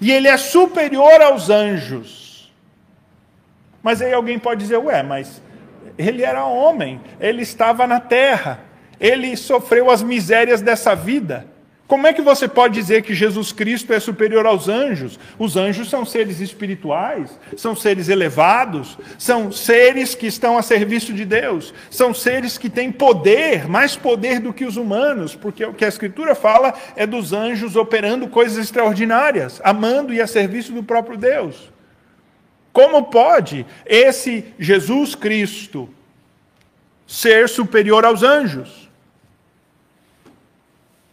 E 0.00 0.10
ele 0.12 0.28
é 0.28 0.36
superior 0.36 1.20
aos 1.20 1.50
anjos. 1.50 2.52
Mas 3.82 4.02
aí 4.02 4.12
alguém 4.12 4.38
pode 4.38 4.60
dizer, 4.60 4.78
ué, 4.78 5.02
mas 5.02 5.40
ele 5.96 6.22
era 6.22 6.44
homem, 6.44 7.00
ele 7.20 7.42
estava 7.42 7.86
na 7.86 8.00
terra, 8.00 8.60
ele 8.98 9.36
sofreu 9.36 9.90
as 9.90 10.02
misérias 10.02 10.60
dessa 10.60 10.94
vida. 10.94 11.46
Como 11.86 12.04
é 12.04 12.12
que 12.12 12.20
você 12.20 12.48
pode 12.48 12.74
dizer 12.74 13.02
que 13.02 13.14
Jesus 13.14 13.52
Cristo 13.52 13.92
é 13.92 14.00
superior 14.00 14.44
aos 14.44 14.68
anjos? 14.68 15.20
Os 15.38 15.56
anjos 15.56 15.88
são 15.88 16.04
seres 16.04 16.40
espirituais, 16.40 17.38
são 17.56 17.76
seres 17.76 18.08
elevados, 18.08 18.98
são 19.16 19.52
seres 19.52 20.12
que 20.12 20.26
estão 20.26 20.58
a 20.58 20.62
serviço 20.62 21.12
de 21.12 21.24
Deus, 21.24 21.72
são 21.88 22.12
seres 22.12 22.58
que 22.58 22.68
têm 22.68 22.90
poder, 22.90 23.68
mais 23.68 23.94
poder 23.94 24.40
do 24.40 24.52
que 24.52 24.64
os 24.64 24.76
humanos, 24.76 25.36
porque 25.36 25.64
o 25.64 25.72
que 25.72 25.84
a 25.84 25.88
Escritura 25.88 26.34
fala 26.34 26.74
é 26.96 27.06
dos 27.06 27.32
anjos 27.32 27.76
operando 27.76 28.26
coisas 28.26 28.58
extraordinárias, 28.58 29.60
amando 29.62 30.12
e 30.12 30.20
a 30.20 30.26
serviço 30.26 30.72
do 30.72 30.82
próprio 30.82 31.16
Deus. 31.16 31.70
Como 32.72 33.04
pode 33.04 33.64
esse 33.86 34.44
Jesus 34.58 35.14
Cristo 35.14 35.88
ser 37.06 37.48
superior 37.48 38.04
aos 38.04 38.24
anjos? 38.24 38.85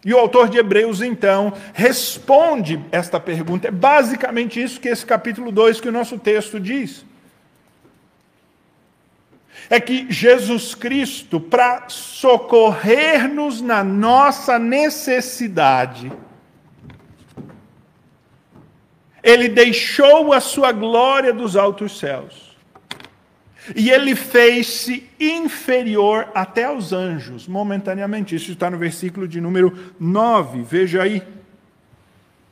E 0.05 0.13
o 0.13 0.19
autor 0.19 0.49
de 0.49 0.57
Hebreus, 0.57 1.01
então, 1.01 1.53
responde 1.73 2.83
esta 2.91 3.19
pergunta. 3.19 3.69
É 3.69 3.71
basicamente 3.71 4.61
isso 4.61 4.79
que 4.79 4.89
esse 4.89 5.05
capítulo 5.05 5.51
2 5.51 5.79
que 5.79 5.87
o 5.87 5.93
nosso 5.93 6.19
texto 6.19 6.59
diz. 6.59 7.05
É 9.69 9.79
que 9.79 10.11
Jesus 10.11 10.75
Cristo, 10.75 11.39
para 11.39 11.85
socorrer-nos 11.87 13.61
na 13.61 13.81
nossa 13.81 14.59
necessidade, 14.59 16.11
ele 19.23 19.47
deixou 19.47 20.33
a 20.33 20.41
sua 20.41 20.73
glória 20.73 21.31
dos 21.31 21.55
altos 21.55 21.97
céus 21.97 22.42
e 23.75 23.89
ele 23.89 24.15
fez-se 24.15 25.09
inferior 25.19 26.27
até 26.33 26.65
aos 26.65 26.91
anjos, 26.91 27.47
momentaneamente. 27.47 28.35
Isso 28.35 28.51
está 28.51 28.69
no 28.69 28.77
versículo 28.77 29.27
de 29.27 29.39
número 29.39 29.93
9. 29.99 30.63
Veja 30.63 31.03
aí, 31.03 31.23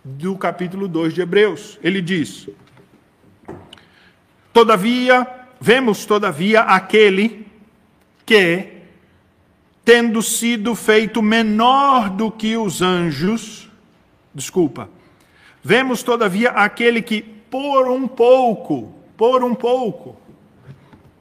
do 0.03 0.37
capítulo 0.37 0.87
2 0.87 1.13
de 1.13 1.21
Hebreus. 1.21 1.77
Ele 1.83 2.01
diz: 2.01 2.47
Todavia, 4.53 5.27
vemos 5.59 6.05
todavia 6.05 6.61
aquele 6.61 7.45
que, 8.25 8.69
tendo 9.83 10.21
sido 10.21 10.75
feito 10.75 11.21
menor 11.21 12.09
do 12.09 12.31
que 12.31 12.55
os 12.55 12.81
anjos, 12.81 13.69
desculpa, 14.33 14.89
vemos 15.63 16.03
todavia 16.03 16.51
aquele 16.51 17.01
que 17.01 17.21
por 17.21 17.89
um 17.89 18.07
pouco, 18.07 18.93
por 19.17 19.43
um 19.43 19.53
pouco, 19.53 20.20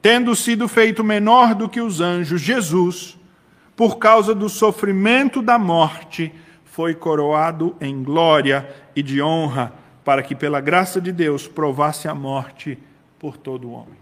tendo 0.01 0.35
sido 0.35 0.67
feito 0.67 1.03
menor 1.03 1.53
do 1.53 1.69
que 1.69 1.79
os 1.79 2.01
anjos, 2.01 2.41
Jesus, 2.41 3.17
por 3.75 3.97
causa 3.97 4.33
do 4.33 4.49
sofrimento 4.49 5.41
da 5.41 5.59
morte, 5.59 6.33
foi 6.65 6.95
coroado 6.95 7.75
em 7.79 8.01
glória 8.03 8.67
e 8.95 9.03
de 9.03 9.21
honra, 9.21 9.73
para 10.03 10.23
que 10.23 10.33
pela 10.33 10.59
graça 10.59 10.99
de 10.99 11.11
Deus 11.11 11.47
provasse 11.47 12.07
a 12.07 12.15
morte 12.15 12.77
por 13.19 13.37
todo 13.37 13.67
o 13.67 13.71
homem. 13.71 14.01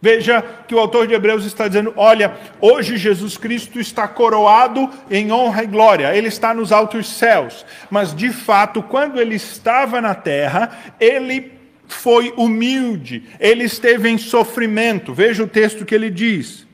Veja 0.00 0.42
que 0.68 0.74
o 0.74 0.78
autor 0.78 1.06
de 1.06 1.14
Hebreus 1.14 1.46
está 1.46 1.66
dizendo: 1.66 1.94
olha, 1.96 2.36
hoje 2.60 2.98
Jesus 2.98 3.38
Cristo 3.38 3.80
está 3.80 4.06
coroado 4.06 4.90
em 5.10 5.32
honra 5.32 5.64
e 5.64 5.66
glória, 5.66 6.14
ele 6.14 6.28
está 6.28 6.52
nos 6.52 6.72
altos 6.72 7.08
céus, 7.08 7.64
mas 7.90 8.14
de 8.14 8.30
fato, 8.30 8.82
quando 8.82 9.18
ele 9.18 9.34
estava 9.34 10.02
na 10.02 10.14
terra, 10.14 10.94
ele 11.00 11.53
foi 11.86 12.32
humilde, 12.36 13.24
ele 13.38 13.64
esteve 13.64 14.08
em 14.08 14.18
sofrimento. 14.18 15.12
Veja 15.12 15.42
o 15.44 15.48
texto 15.48 15.84
que 15.84 15.94
ele 15.94 16.10
diz: 16.10 16.66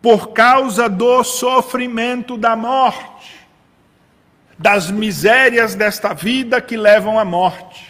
por 0.00 0.32
causa 0.32 0.88
do 0.88 1.22
sofrimento 1.24 2.36
da 2.36 2.56
morte, 2.56 3.46
das 4.58 4.90
misérias 4.90 5.74
desta 5.74 6.12
vida 6.12 6.60
que 6.60 6.76
levam 6.76 7.18
à 7.18 7.24
morte. 7.24 7.88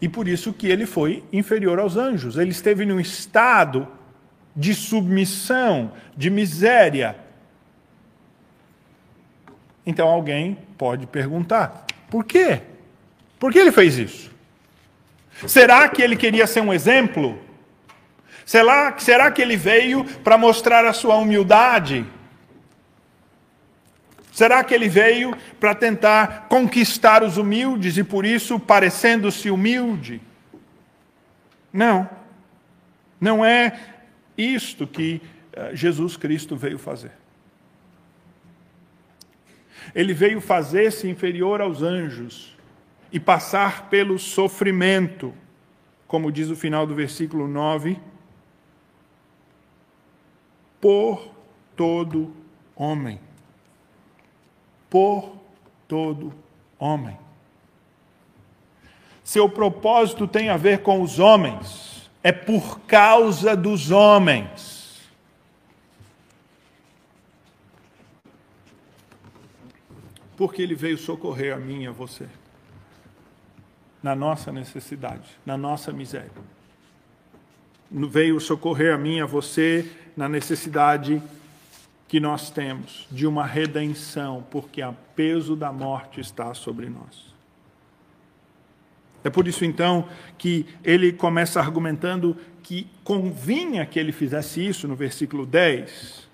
E 0.00 0.08
por 0.08 0.26
isso 0.26 0.52
que 0.52 0.66
ele 0.66 0.84
foi 0.84 1.22
inferior 1.32 1.78
aos 1.78 1.96
anjos. 1.96 2.36
Ele 2.36 2.50
esteve 2.50 2.84
num 2.84 2.98
estado 2.98 3.86
de 4.54 4.74
submissão, 4.74 5.92
de 6.16 6.28
miséria. 6.28 7.16
Então 9.86 10.08
alguém 10.08 10.58
pode 10.76 11.06
perguntar: 11.06 11.86
por 12.10 12.24
quê? 12.24 12.60
Por 13.42 13.52
que 13.52 13.58
ele 13.58 13.72
fez 13.72 13.98
isso? 13.98 14.30
Será 15.48 15.88
que 15.88 16.00
ele 16.00 16.14
queria 16.14 16.46
ser 16.46 16.60
um 16.60 16.72
exemplo? 16.72 17.42
Será, 18.46 18.96
será 19.00 19.32
que 19.32 19.42
ele 19.42 19.56
veio 19.56 20.04
para 20.22 20.38
mostrar 20.38 20.84
a 20.84 20.92
sua 20.92 21.16
humildade? 21.16 22.06
Será 24.30 24.62
que 24.62 24.72
ele 24.72 24.88
veio 24.88 25.36
para 25.58 25.74
tentar 25.74 26.46
conquistar 26.48 27.24
os 27.24 27.36
humildes 27.36 27.96
e 27.96 28.04
por 28.04 28.24
isso 28.24 28.60
parecendo-se 28.60 29.50
humilde? 29.50 30.22
Não. 31.72 32.08
Não 33.20 33.44
é 33.44 33.76
isto 34.38 34.86
que 34.86 35.20
eh, 35.52 35.72
Jesus 35.74 36.16
Cristo 36.16 36.54
veio 36.56 36.78
fazer. 36.78 37.10
Ele 39.92 40.14
veio 40.14 40.40
fazer-se 40.40 41.08
inferior 41.08 41.60
aos 41.60 41.82
anjos 41.82 42.51
e 43.12 43.20
passar 43.20 43.90
pelo 43.90 44.18
sofrimento, 44.18 45.34
como 46.08 46.32
diz 46.32 46.48
o 46.48 46.56
final 46.56 46.86
do 46.86 46.94
versículo 46.94 47.46
9, 47.46 48.00
por 50.80 51.30
todo 51.76 52.34
homem. 52.74 53.20
Por 54.88 55.36
todo 55.86 56.32
homem. 56.78 57.18
Seu 59.22 59.48
propósito 59.48 60.26
tem 60.26 60.48
a 60.48 60.56
ver 60.56 60.82
com 60.82 61.02
os 61.02 61.18
homens, 61.18 62.10
é 62.22 62.32
por 62.32 62.80
causa 62.80 63.54
dos 63.54 63.90
homens. 63.90 65.02
Porque 70.34 70.62
ele 70.62 70.74
veio 70.74 70.96
socorrer 70.96 71.54
a 71.54 71.58
mim 71.58 71.82
e 71.82 71.86
a 71.86 71.92
você 71.92 72.26
na 74.02 74.14
nossa 74.14 74.50
necessidade, 74.50 75.28
na 75.46 75.56
nossa 75.56 75.92
miséria. 75.92 76.30
Veio 77.90 78.40
socorrer 78.40 78.94
a 78.94 78.98
mim, 78.98 79.20
a 79.20 79.26
você, 79.26 79.90
na 80.16 80.28
necessidade 80.28 81.22
que 82.08 82.18
nós 82.18 82.50
temos 82.50 83.06
de 83.10 83.26
uma 83.26 83.46
redenção, 83.46 84.44
porque 84.50 84.82
o 84.82 84.94
peso 85.14 85.54
da 85.54 85.72
morte 85.72 86.20
está 86.20 86.52
sobre 86.52 86.88
nós. 86.88 87.32
É 89.24 89.30
por 89.30 89.46
isso, 89.46 89.64
então, 89.64 90.08
que 90.36 90.66
ele 90.82 91.12
começa 91.12 91.60
argumentando 91.60 92.36
que 92.62 92.88
convinha 93.04 93.86
que 93.86 93.98
ele 93.98 94.12
fizesse 94.12 94.66
isso 94.66 94.88
no 94.88 94.96
versículo 94.96 95.46
10, 95.46 96.28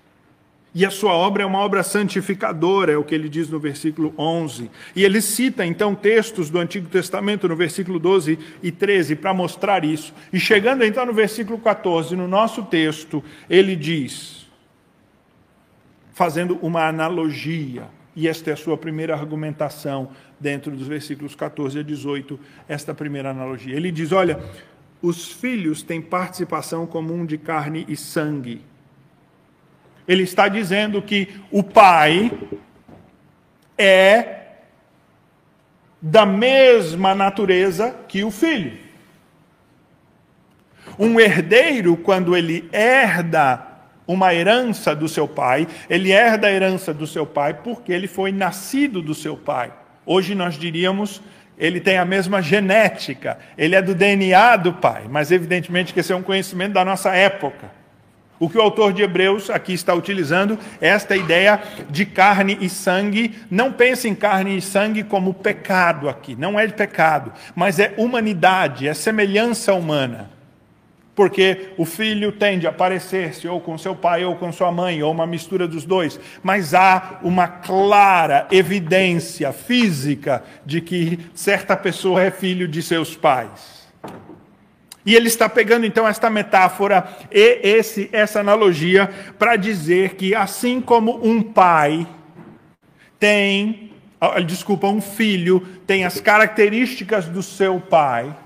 e 0.73 0.85
a 0.85 0.91
sua 0.91 1.13
obra 1.13 1.41
é 1.41 1.45
uma 1.45 1.59
obra 1.59 1.81
santificadora, 1.81 2.91
é 2.91 2.97
o 2.97 3.03
que 3.03 3.15
ele 3.15 3.27
diz 3.27 3.49
no 3.49 3.59
versículo 3.59 4.13
11. 4.17 4.69
E 4.95 5.03
ele 5.03 5.19
cita 5.19 5.65
então 5.65 5.95
textos 5.95 6.49
do 6.49 6.59
Antigo 6.59 6.87
Testamento 6.87 7.47
no 7.47 7.55
versículo 7.55 7.97
12 7.97 8.37
e 8.61 8.71
13 8.71 9.15
para 9.15 9.33
mostrar 9.33 9.83
isso. 9.83 10.13
E 10.31 10.39
chegando 10.39 10.83
então 10.83 11.05
no 11.07 11.13
versículo 11.13 11.57
14, 11.57 12.15
no 12.15 12.27
nosso 12.27 12.63
texto, 12.63 13.23
ele 13.49 13.75
diz, 13.75 14.47
fazendo 16.13 16.59
uma 16.61 16.87
analogia, 16.87 17.87
e 18.15 18.27
esta 18.27 18.51
é 18.51 18.53
a 18.53 18.57
sua 18.57 18.77
primeira 18.77 19.15
argumentação 19.15 20.11
dentro 20.39 20.71
dos 20.71 20.87
versículos 20.87 21.33
14 21.33 21.79
a 21.79 21.83
18, 21.83 22.39
esta 22.67 22.93
primeira 22.93 23.31
analogia. 23.31 23.75
Ele 23.75 23.91
diz: 23.91 24.11
Olha, 24.11 24.39
os 25.01 25.31
filhos 25.31 25.81
têm 25.81 25.99
participação 25.99 26.85
comum 26.85 27.25
de 27.25 27.39
carne 27.39 27.85
e 27.87 27.95
sangue 27.95 28.68
Ele 30.09 30.23
está 30.23 30.47
dizendo 30.47 31.03
que 31.03 31.39
o 31.51 31.61
pai 31.61 32.31
é 33.77 34.37
da 36.01 36.25
mesma 36.25 37.13
natureza 37.13 37.95
que 38.07 38.23
o 38.23 38.31
filho. 38.31 38.75
Um 40.97 41.19
herdeiro, 41.19 41.95
quando 41.95 42.35
ele 42.35 42.67
herda 42.73 43.63
uma 44.07 44.33
herança 44.33 44.95
do 44.95 45.07
seu 45.07 45.27
pai, 45.27 45.67
ele 45.87 46.11
herda 46.11 46.47
a 46.47 46.51
herança 46.51 46.91
do 46.91 47.05
seu 47.05 47.27
pai 47.27 47.53
porque 47.53 47.93
ele 47.93 48.07
foi 48.07 48.31
nascido 48.31 49.03
do 49.03 49.13
seu 49.13 49.37
pai. 49.37 49.71
Hoje 50.07 50.33
nós 50.33 50.57
diríamos 50.57 51.21
ele 51.55 51.81
tem 51.81 51.97
a 51.97 52.05
mesma 52.05 52.41
genética, 52.41 53.37
ele 53.57 53.75
é 53.75 53.81
do 53.81 53.93
DNA 53.93 54.55
do 54.55 54.73
pai, 54.73 55.03
mas 55.09 55.29
evidentemente 55.29 55.93
que 55.93 55.99
esse 55.99 56.13
é 56.13 56.15
um 56.15 56.23
conhecimento 56.23 56.71
da 56.71 56.85
nossa 56.85 57.13
época. 57.13 57.69
O 58.39 58.49
que 58.49 58.57
o 58.57 58.61
autor 58.61 58.93
de 58.93 59.01
Hebreus 59.01 59.49
aqui 59.49 59.73
está 59.73 59.93
utilizando 59.93 60.57
é 60.79 60.87
esta 60.87 61.15
ideia 61.15 61.61
de 61.89 62.05
carne 62.05 62.57
e 62.61 62.69
sangue. 62.69 63.35
Não 63.51 63.71
pense 63.71 64.07
em 64.07 64.15
carne 64.15 64.57
e 64.57 64.61
sangue 64.61 65.03
como 65.03 65.33
pecado 65.33 66.07
aqui, 66.07 66.35
não 66.35 66.59
é 66.59 66.67
pecado, 66.67 67.33
mas 67.55 67.79
é 67.79 67.93
humanidade, 67.97 68.87
é 68.87 68.93
semelhança 68.93 69.73
humana 69.73 70.39
porque 71.19 71.71
o 71.77 71.83
filho 71.83 72.31
tende 72.31 72.65
a 72.65 72.71
parecer-se 72.71 73.45
ou 73.45 73.59
com 73.59 73.77
seu 73.77 73.93
pai 73.93 74.23
ou 74.23 74.37
com 74.37 74.53
sua 74.53 74.71
mãe, 74.71 75.03
ou 75.03 75.11
uma 75.11 75.27
mistura 75.27 75.67
dos 75.67 75.83
dois, 75.83 76.17
mas 76.41 76.73
há 76.73 77.19
uma 77.21 77.45
clara 77.45 78.47
evidência 78.49 79.51
física 79.51 80.41
de 80.65 80.79
que 80.79 81.19
certa 81.33 81.75
pessoa 81.75 82.23
é 82.23 82.31
filho 82.31 82.69
de 82.69 82.81
seus 82.81 83.17
pais. 83.17 83.78
E 85.09 85.15
ele 85.15 85.27
está 85.27 85.49
pegando 85.49 85.87
então 85.87 86.07
esta 86.07 86.29
metáfora 86.29 87.09
e 87.31 87.61
esse, 87.63 88.07
essa 88.11 88.41
analogia 88.41 89.09
para 89.39 89.55
dizer 89.55 90.13
que 90.13 90.35
assim 90.35 90.79
como 90.79 91.27
um 91.27 91.41
pai 91.41 92.07
tem, 93.17 93.91
desculpa, 94.45 94.85
um 94.85 95.01
filho 95.01 95.61
tem 95.87 96.05
as 96.05 96.21
características 96.21 97.25
do 97.25 97.41
seu 97.41 97.79
pai, 97.79 98.37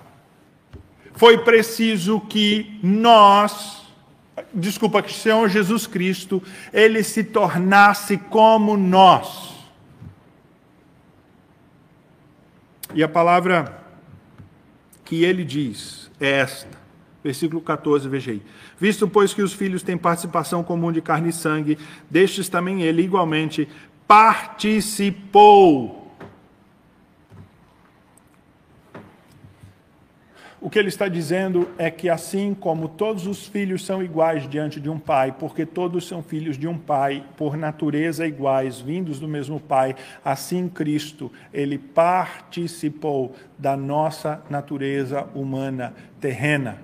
foi 1.12 1.40
preciso 1.40 2.22
que 2.22 2.80
nós, 2.82 3.82
desculpa, 4.54 5.04
que 5.04 5.12
o 5.12 5.14
Senhor 5.14 5.50
Jesus 5.50 5.86
Cristo, 5.86 6.42
ele 6.72 7.04
se 7.04 7.26
tornasse 7.26 8.16
como 8.16 8.78
nós. 8.78 9.54
E 12.94 13.04
a 13.04 13.10
palavra 13.10 13.84
que 15.04 15.26
ele 15.26 15.44
diz 15.44 16.03
é 16.26 16.40
esta, 16.40 16.78
versículo 17.24 17.62
14, 17.62 18.08
veja 18.10 18.32
aí. 18.32 18.42
Visto, 18.80 19.08
pois, 19.08 19.34
que 19.34 19.42
os 19.42 19.54
filhos 19.54 19.84
têm 19.84 19.98
participação 19.98 20.64
comum 20.64 20.92
de 20.92 21.02
carne 21.02 21.30
e 21.30 21.34
sangue, 21.34 21.78
destes 22.10 22.50
também 22.50 22.82
ele 22.82 23.02
igualmente 23.02 23.68
participou 24.08 26.03
O 30.64 30.70
que 30.70 30.80
ele 30.80 30.88
está 30.88 31.10
dizendo 31.10 31.70
é 31.78 31.92
que, 31.92 32.08
assim 32.08 32.54
como 32.54 32.88
todos 32.88 33.28
os 33.28 33.46
filhos 33.46 33.86
são 33.86 34.02
iguais 34.02 34.50
diante 34.50 34.80
de 34.80 34.90
um 34.90 34.98
pai, 34.98 35.36
porque 35.38 35.66
todos 35.66 36.08
são 36.08 36.24
filhos 36.24 36.58
de 36.58 36.70
um 36.70 36.78
pai, 36.78 37.22
por 37.36 37.58
natureza 37.58 38.26
iguais, 38.26 38.80
vindos 38.80 39.20
do 39.20 39.28
mesmo 39.28 39.60
pai, 39.60 39.94
assim 40.24 40.70
Cristo, 40.70 41.30
ele 41.54 41.78
participou 41.78 43.36
da 43.60 43.76
nossa 43.76 44.42
natureza 44.50 45.28
humana 45.36 45.94
terrena. 46.22 46.78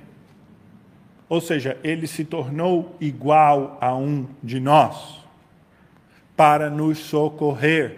Ou 1.30 1.40
seja, 1.40 1.78
ele 1.82 2.06
se 2.06 2.26
tornou 2.26 2.98
igual 3.00 3.78
a 3.80 3.96
um 3.96 4.28
de 4.44 4.60
nós, 4.60 5.26
para 6.36 6.70
nos 6.70 6.98
socorrer. 6.98 7.98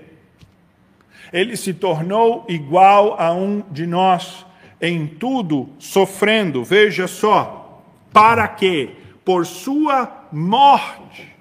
Ele 1.34 1.58
se 1.58 1.74
tornou 1.74 2.46
igual 2.48 3.20
a 3.20 3.34
um 3.34 3.64
de 3.72 3.88
nós 3.88 4.46
em 4.82 5.06
tudo 5.06 5.70
sofrendo, 5.78 6.64
veja 6.64 7.08
só, 7.08 7.84
para 8.12 8.48
que, 8.48 8.90
por 9.24 9.46
sua 9.46 10.26
morte, 10.32 11.32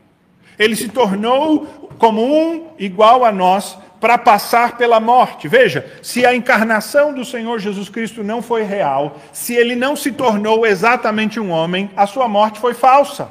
ele 0.59 0.77
se 0.77 0.89
tornou 0.89 1.89
como 1.99 2.23
um 2.23 2.69
igual 2.79 3.25
a 3.25 3.33
nós 3.33 3.79
para 3.99 4.19
passar 4.19 4.77
pela 4.77 5.01
morte. 5.01 5.49
Veja, 5.49 5.91
se 6.03 6.25
a 6.25 6.35
encarnação 6.35 7.15
do 7.15 7.25
Senhor 7.25 7.59
Jesus 7.59 7.89
Cristo 7.89 8.23
não 8.23 8.43
foi 8.43 8.63
real, 8.63 9.19
se 9.33 9.55
ele 9.55 9.75
não 9.75 9.97
se 9.97 10.13
tornou 10.13 10.67
exatamente 10.67 11.41
um 11.41 11.51
homem, 11.51 11.91
a 11.97 12.07
sua 12.07 12.29
morte 12.29 12.59
foi 12.59 12.75
falsa. 12.75 13.31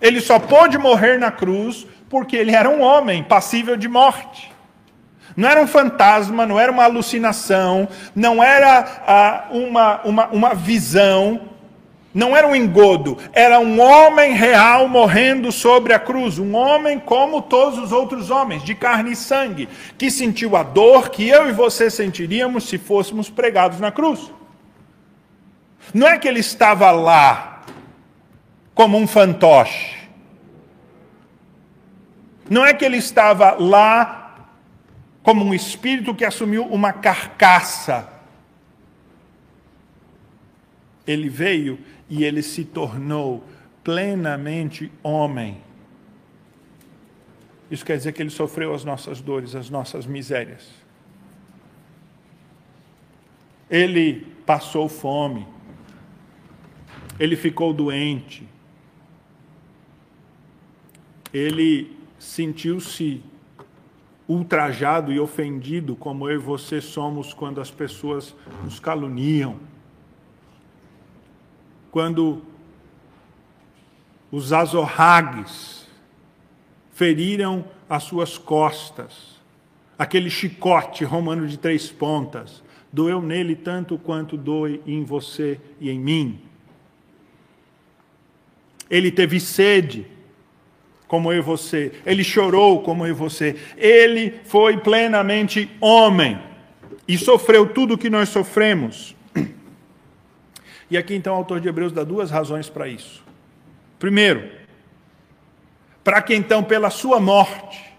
Ele 0.00 0.20
só 0.20 0.38
pôde 0.38 0.78
morrer 0.78 1.18
na 1.18 1.30
cruz 1.30 1.86
porque 2.08 2.36
ele 2.36 2.54
era 2.54 2.68
um 2.68 2.80
homem 2.80 3.22
passível 3.22 3.76
de 3.76 3.88
morte. 3.88 4.49
Não 5.36 5.48
era 5.48 5.60
um 5.60 5.66
fantasma, 5.66 6.46
não 6.46 6.58
era 6.58 6.70
uma 6.70 6.84
alucinação, 6.84 7.88
não 8.14 8.42
era 8.42 9.02
ah, 9.06 9.44
uma, 9.50 10.00
uma, 10.02 10.26
uma 10.28 10.54
visão, 10.54 11.40
não 12.12 12.36
era 12.36 12.46
um 12.46 12.56
engodo, 12.56 13.16
era 13.32 13.60
um 13.60 13.80
homem 13.80 14.32
real 14.32 14.88
morrendo 14.88 15.52
sobre 15.52 15.92
a 15.92 15.98
cruz, 15.98 16.38
um 16.38 16.56
homem 16.56 16.98
como 16.98 17.40
todos 17.40 17.78
os 17.78 17.92
outros 17.92 18.30
homens, 18.30 18.64
de 18.64 18.74
carne 18.74 19.12
e 19.12 19.16
sangue, 19.16 19.68
que 19.96 20.10
sentiu 20.10 20.56
a 20.56 20.64
dor 20.64 21.10
que 21.10 21.28
eu 21.28 21.48
e 21.48 21.52
você 21.52 21.88
sentiríamos 21.88 22.64
se 22.64 22.78
fôssemos 22.78 23.30
pregados 23.30 23.78
na 23.78 23.92
cruz. 23.92 24.32
Não 25.94 26.06
é 26.06 26.18
que 26.18 26.26
ele 26.26 26.40
estava 26.40 26.90
lá 26.90 27.62
como 28.74 28.98
um 28.98 29.06
fantoche. 29.06 29.98
Não 32.48 32.64
é 32.64 32.74
que 32.74 32.84
ele 32.84 32.96
estava 32.96 33.52
lá 33.52 34.19
como 35.22 35.44
um 35.44 35.54
espírito 35.54 36.14
que 36.14 36.24
assumiu 36.24 36.64
uma 36.66 36.92
carcaça. 36.92 38.12
Ele 41.06 41.28
veio 41.28 41.78
e 42.08 42.24
ele 42.24 42.42
se 42.42 42.64
tornou 42.64 43.44
plenamente 43.84 44.90
homem. 45.02 45.62
Isso 47.70 47.84
quer 47.84 47.96
dizer 47.96 48.12
que 48.12 48.22
ele 48.22 48.30
sofreu 48.30 48.74
as 48.74 48.84
nossas 48.84 49.20
dores, 49.20 49.54
as 49.54 49.70
nossas 49.70 50.06
misérias. 50.06 50.68
Ele 53.68 54.26
passou 54.44 54.88
fome. 54.88 55.46
Ele 57.18 57.36
ficou 57.36 57.72
doente. 57.72 58.48
Ele 61.32 61.96
sentiu-se 62.18 63.22
ultrajado 64.30 65.12
e 65.12 65.18
ofendido 65.18 65.96
como 65.96 66.30
eu 66.30 66.36
e 66.36 66.38
você 66.38 66.80
somos 66.80 67.34
quando 67.34 67.60
as 67.60 67.68
pessoas 67.68 68.32
nos 68.62 68.78
caluniam. 68.78 69.58
Quando 71.90 72.40
os 74.30 74.52
azorragues 74.52 75.84
feriram 76.92 77.64
as 77.88 78.04
suas 78.04 78.38
costas, 78.38 79.40
aquele 79.98 80.30
chicote 80.30 81.02
romano 81.02 81.48
de 81.48 81.58
três 81.58 81.90
pontas, 81.90 82.62
doeu 82.92 83.20
nele 83.20 83.56
tanto 83.56 83.98
quanto 83.98 84.36
doe 84.36 84.80
em 84.86 85.02
você 85.02 85.60
e 85.80 85.90
em 85.90 85.98
mim. 85.98 86.40
Ele 88.88 89.10
teve 89.10 89.40
sede, 89.40 90.06
como 91.10 91.32
eu 91.32 91.38
e 91.38 91.42
você. 91.42 91.90
Ele 92.06 92.22
chorou 92.22 92.82
como 92.82 93.04
eu 93.04 93.10
e 93.10 93.12
você. 93.12 93.56
Ele 93.76 94.32
foi 94.44 94.76
plenamente 94.76 95.68
homem 95.80 96.40
e 97.08 97.18
sofreu 97.18 97.66
tudo 97.66 97.94
o 97.94 97.98
que 97.98 98.08
nós 98.08 98.28
sofremos. 98.28 99.16
E 100.88 100.96
aqui 100.96 101.16
então 101.16 101.34
o 101.34 101.38
autor 101.38 101.58
de 101.58 101.68
Hebreus 101.68 101.90
dá 101.90 102.04
duas 102.04 102.30
razões 102.30 102.70
para 102.70 102.86
isso. 102.86 103.24
Primeiro, 103.98 104.52
para 106.04 106.22
que 106.22 106.32
então 106.32 106.62
pela 106.62 106.90
sua 106.90 107.18
morte, 107.18 107.92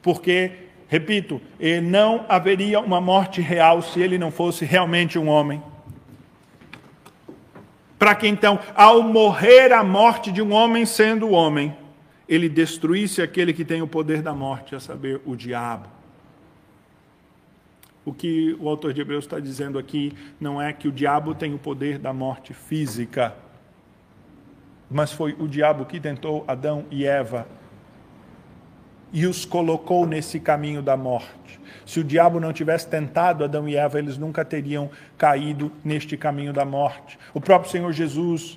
porque, 0.00 0.52
repito, 0.86 1.42
não 1.82 2.24
haveria 2.28 2.78
uma 2.78 3.00
morte 3.00 3.40
real 3.40 3.82
se 3.82 4.00
ele 4.00 4.18
não 4.18 4.30
fosse 4.30 4.64
realmente 4.64 5.18
um 5.18 5.26
homem. 5.28 5.60
Para 7.98 8.14
que 8.14 8.28
então, 8.28 8.60
ao 8.72 9.02
morrer 9.02 9.72
a 9.72 9.82
morte 9.82 10.30
de 10.30 10.40
um 10.40 10.52
homem 10.52 10.86
sendo 10.86 11.30
homem, 11.30 11.79
ele 12.30 12.48
destruísse 12.48 13.20
aquele 13.20 13.52
que 13.52 13.64
tem 13.64 13.82
o 13.82 13.88
poder 13.88 14.22
da 14.22 14.32
morte, 14.32 14.76
a 14.76 14.78
saber, 14.78 15.20
o 15.26 15.34
diabo. 15.34 15.88
O 18.04 18.14
que 18.14 18.56
o 18.60 18.68
autor 18.68 18.92
de 18.92 19.00
Hebreus 19.00 19.24
está 19.24 19.40
dizendo 19.40 19.76
aqui 19.76 20.12
não 20.40 20.62
é 20.62 20.72
que 20.72 20.86
o 20.86 20.92
diabo 20.92 21.34
tem 21.34 21.52
o 21.52 21.58
poder 21.58 21.98
da 21.98 22.12
morte 22.12 22.54
física, 22.54 23.34
mas 24.88 25.12
foi 25.12 25.34
o 25.40 25.48
diabo 25.48 25.84
que 25.84 25.98
tentou 25.98 26.44
Adão 26.46 26.86
e 26.88 27.04
Eva 27.04 27.48
e 29.12 29.26
os 29.26 29.44
colocou 29.44 30.06
nesse 30.06 30.38
caminho 30.38 30.80
da 30.80 30.96
morte. 30.96 31.58
Se 31.84 31.98
o 31.98 32.04
diabo 32.04 32.38
não 32.38 32.52
tivesse 32.52 32.86
tentado 32.86 33.42
Adão 33.42 33.68
e 33.68 33.74
Eva, 33.74 33.98
eles 33.98 34.16
nunca 34.16 34.44
teriam 34.44 34.88
caído 35.18 35.72
neste 35.84 36.16
caminho 36.16 36.52
da 36.52 36.64
morte. 36.64 37.18
O 37.34 37.40
próprio 37.40 37.72
Senhor 37.72 37.92
Jesus 37.92 38.56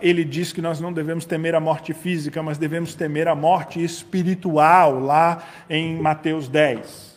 ele 0.00 0.24
diz 0.24 0.52
que 0.52 0.62
nós 0.62 0.80
não 0.80 0.92
devemos 0.92 1.24
temer 1.24 1.54
a 1.54 1.60
morte 1.60 1.92
física, 1.92 2.42
mas 2.42 2.56
devemos 2.56 2.94
temer 2.94 3.26
a 3.26 3.34
morte 3.34 3.82
espiritual, 3.82 5.00
lá 5.00 5.42
em 5.68 6.00
Mateus 6.00 6.48
10. 6.48 7.12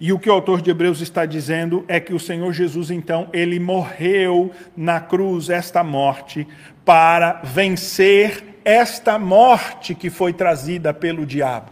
E 0.00 0.12
o 0.12 0.18
que 0.18 0.28
o 0.28 0.32
autor 0.32 0.60
de 0.60 0.70
Hebreus 0.70 1.00
está 1.00 1.24
dizendo 1.26 1.84
é 1.86 2.00
que 2.00 2.12
o 2.12 2.18
Senhor 2.18 2.52
Jesus, 2.52 2.90
então, 2.90 3.28
ele 3.32 3.60
morreu 3.60 4.50
na 4.76 5.00
cruz, 5.00 5.48
esta 5.48 5.84
morte, 5.84 6.46
para 6.84 7.40
vencer 7.44 8.60
esta 8.64 9.18
morte 9.18 9.94
que 9.94 10.10
foi 10.10 10.32
trazida 10.32 10.92
pelo 10.92 11.24
diabo. 11.24 11.70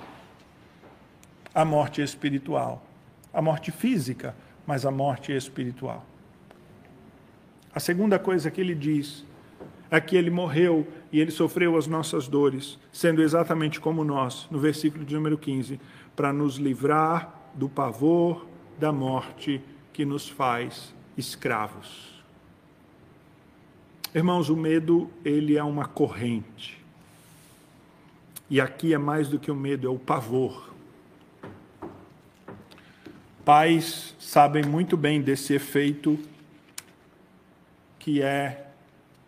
A 1.54 1.64
morte 1.64 2.00
espiritual. 2.00 2.84
A 3.32 3.42
morte 3.42 3.72
física, 3.72 4.34
mas 4.66 4.86
a 4.86 4.90
morte 4.90 5.32
espiritual. 5.32 6.04
A 7.74 7.80
segunda 7.80 8.18
coisa 8.18 8.50
que 8.50 8.60
ele 8.60 8.74
diz 8.74 9.24
Aqui 9.90 10.16
ele 10.16 10.30
morreu 10.30 10.86
e 11.10 11.18
ele 11.18 11.30
sofreu 11.30 11.76
as 11.76 11.86
nossas 11.86 12.28
dores, 12.28 12.78
sendo 12.92 13.22
exatamente 13.22 13.80
como 13.80 14.04
nós, 14.04 14.46
no 14.50 14.58
versículo 14.58 15.04
de 15.04 15.14
número 15.14 15.38
15, 15.38 15.80
para 16.14 16.32
nos 16.32 16.56
livrar 16.56 17.50
do 17.54 17.68
pavor 17.68 18.46
da 18.78 18.92
morte 18.92 19.62
que 19.92 20.04
nos 20.04 20.28
faz 20.28 20.94
escravos. 21.16 22.22
Irmãos, 24.14 24.48
o 24.48 24.56
medo, 24.56 25.10
ele 25.24 25.56
é 25.56 25.64
uma 25.64 25.86
corrente. 25.86 26.78
E 28.50 28.60
aqui 28.60 28.94
é 28.94 28.98
mais 28.98 29.28
do 29.28 29.38
que 29.38 29.50
o 29.50 29.54
medo, 29.54 29.86
é 29.86 29.90
o 29.90 29.98
pavor. 29.98 30.72
Pais 33.44 34.14
sabem 34.18 34.64
muito 34.64 34.96
bem 34.96 35.22
desse 35.22 35.54
efeito 35.54 36.18
que 37.98 38.22
é 38.22 38.67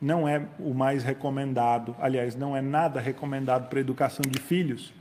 não 0.01 0.27
é 0.27 0.47
o 0.59 0.73
mais 0.73 1.05
recomendado. 1.05 1.95
Aliás, 2.01 2.35
não 2.35 2.57
é 2.57 2.63
nada 2.63 3.01
recomendado 3.01 3.69
para 3.69 3.79
a 3.79 3.81
educação 3.81 4.23
de 4.27 4.41
filhos. 4.41 4.93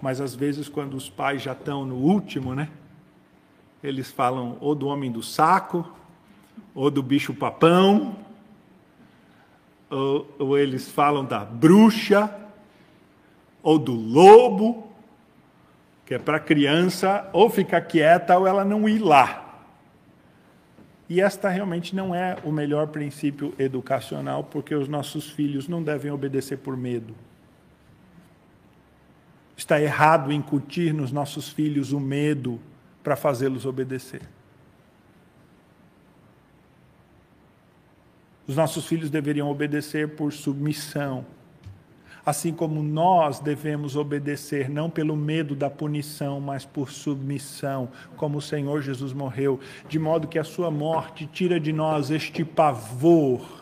Mas 0.00 0.20
às 0.20 0.34
vezes, 0.34 0.68
quando 0.68 0.94
os 0.94 1.10
pais 1.10 1.42
já 1.42 1.52
estão 1.52 1.84
no 1.84 1.96
último, 1.96 2.54
né? 2.54 2.68
Eles 3.82 4.10
falam 4.10 4.56
ou 4.60 4.74
do 4.74 4.86
homem 4.86 5.12
do 5.12 5.22
saco, 5.22 5.90
ou 6.74 6.90
do 6.90 7.02
bicho 7.02 7.34
papão, 7.34 8.16
ou, 9.90 10.34
ou 10.38 10.58
eles 10.58 10.90
falam 10.90 11.24
da 11.24 11.44
bruxa, 11.44 12.34
ou 13.62 13.78
do 13.78 13.92
lobo, 13.92 14.90
que 16.06 16.14
é 16.14 16.18
para 16.18 16.38
a 16.38 16.40
criança 16.40 17.28
ou 17.32 17.50
ficar 17.50 17.82
quieta 17.82 18.38
ou 18.38 18.46
ela 18.46 18.64
não 18.64 18.88
ir 18.88 18.98
lá. 18.98 19.49
E 21.10 21.20
esta 21.20 21.48
realmente 21.48 21.96
não 21.96 22.14
é 22.14 22.36
o 22.44 22.52
melhor 22.52 22.86
princípio 22.86 23.52
educacional, 23.58 24.44
porque 24.44 24.72
os 24.76 24.86
nossos 24.86 25.28
filhos 25.28 25.66
não 25.66 25.82
devem 25.82 26.12
obedecer 26.12 26.58
por 26.58 26.76
medo. 26.76 27.16
Está 29.56 29.80
errado 29.80 30.30
incutir 30.30 30.94
nos 30.94 31.10
nossos 31.10 31.48
filhos 31.48 31.90
o 31.90 31.98
medo 31.98 32.60
para 33.02 33.16
fazê-los 33.16 33.66
obedecer. 33.66 34.22
Os 38.46 38.54
nossos 38.54 38.86
filhos 38.86 39.10
deveriam 39.10 39.50
obedecer 39.50 40.14
por 40.14 40.32
submissão 40.32 41.26
assim 42.30 42.52
como 42.52 42.82
nós 42.82 43.40
devemos 43.40 43.96
obedecer, 43.96 44.70
não 44.70 44.88
pelo 44.88 45.16
medo 45.16 45.54
da 45.54 45.68
punição, 45.68 46.40
mas 46.40 46.64
por 46.64 46.90
submissão, 46.90 47.88
como 48.16 48.38
o 48.38 48.42
Senhor 48.42 48.80
Jesus 48.80 49.12
morreu, 49.12 49.60
de 49.88 49.98
modo 49.98 50.28
que 50.28 50.38
a 50.38 50.44
sua 50.44 50.70
morte 50.70 51.26
tira 51.26 51.58
de 51.58 51.72
nós 51.72 52.10
este 52.10 52.44
pavor 52.44 53.60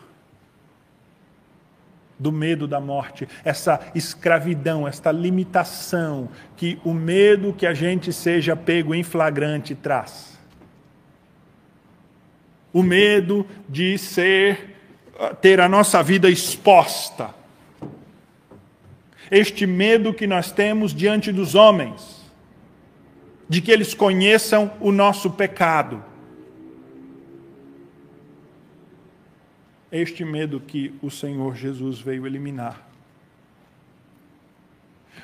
do 2.17 2.31
medo 2.31 2.67
da 2.67 2.79
morte, 2.79 3.27
essa 3.43 3.79
escravidão, 3.95 4.87
esta 4.87 5.11
limitação 5.11 6.29
que 6.57 6.77
o 6.83 6.93
medo 6.93 7.53
que 7.53 7.65
a 7.65 7.73
gente 7.73 8.11
seja 8.11 8.55
pego 8.55 8.93
em 8.93 9.03
flagrante 9.03 9.73
traz. 9.73 10.37
O 12.71 12.83
medo 12.83 13.47
de 13.67 13.97
ser 13.97 14.75
ter 15.41 15.59
a 15.59 15.67
nossa 15.67 16.03
vida 16.03 16.29
exposta 16.29 17.38
este 19.31 19.65
medo 19.67 20.13
que 20.13 20.25
nós 20.25 20.51
temos 20.51 20.93
diante 20.93 21.31
dos 21.31 21.55
homens, 21.55 22.19
de 23.47 23.61
que 23.61 23.71
eles 23.71 23.93
conheçam 23.93 24.71
o 24.79 24.91
nosso 24.91 25.31
pecado. 25.31 26.03
Este 29.91 30.23
medo 30.23 30.59
que 30.59 30.93
o 31.01 31.09
Senhor 31.09 31.55
Jesus 31.55 31.99
veio 31.99 32.27
eliminar. 32.27 32.87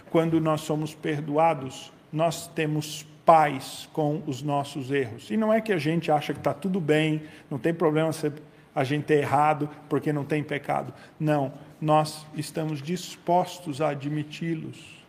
Quando 0.10 0.40
nós 0.40 0.62
somos 0.62 0.94
perdoados, 0.94 1.92
nós 2.12 2.48
temos 2.48 3.06
paz 3.26 3.90
com 3.92 4.22
os 4.26 4.42
nossos 4.42 4.92
erros. 4.92 5.30
E 5.30 5.38
não 5.38 5.52
é 5.52 5.60
que 5.60 5.74
a 5.74 5.78
gente 5.78 6.12
acha 6.12 6.34
que 6.34 6.40
está 6.40 6.54
tudo 6.54 6.80
bem, 6.80 7.24
não 7.50 7.58
tem 7.58 7.74
problema 7.74 8.12
ser 8.12 8.34
a 8.76 8.84
gente 8.84 9.14
é 9.14 9.20
errado 9.20 9.70
porque 9.90 10.12
não 10.12 10.26
tem 10.26 10.44
pecado. 10.44 10.94
Não, 11.18 11.54
nós 11.80 12.28
estamos 12.36 12.82
dispostos 12.82 13.82
a 13.82 13.90
admiti-los. 13.90 15.04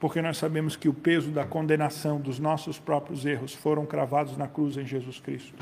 Porque 0.00 0.22
nós 0.22 0.38
sabemos 0.38 0.74
que 0.74 0.88
o 0.88 0.94
peso 0.94 1.30
da 1.30 1.44
condenação 1.44 2.18
dos 2.18 2.38
nossos 2.38 2.78
próprios 2.78 3.26
erros 3.26 3.54
foram 3.54 3.84
cravados 3.84 4.36
na 4.36 4.48
cruz 4.48 4.76
em 4.76 4.86
Jesus 4.86 5.20
Cristo. 5.20 5.54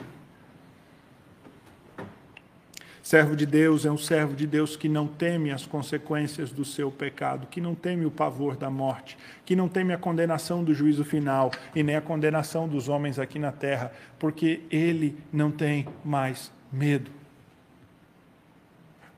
Servo 3.05 3.37
de 3.37 3.45
Deus 3.45 3.85
é 3.85 3.91
um 3.91 3.99
servo 3.99 4.35
de 4.35 4.47
Deus 4.47 4.77
que 4.77 4.89
não 4.89 5.07
teme 5.07 5.51
as 5.51 5.67
consequências 5.67 6.51
do 6.51 6.65
seu 6.65 6.91
pecado, 6.91 7.47
que 7.49 7.61
não 7.61 7.75
teme 7.75 8.07
o 8.07 8.11
pavor 8.11 8.57
da 8.57 8.71
morte, 8.71 9.19
que 9.45 9.55
não 9.55 9.69
teme 9.69 9.93
a 9.93 9.99
condenação 9.99 10.65
do 10.65 10.73
juízo 10.73 11.05
final 11.05 11.51
e 11.77 11.83
nem 11.83 11.97
a 11.97 12.01
condenação 12.01 12.67
dos 12.67 12.89
homens 12.89 13.19
aqui 13.19 13.39
na 13.39 13.53
terra, 13.53 13.93
porque 14.19 14.63
ele 14.71 15.19
não 15.31 15.51
tem 15.51 15.87
mais 16.03 16.51
medo. 16.73 17.11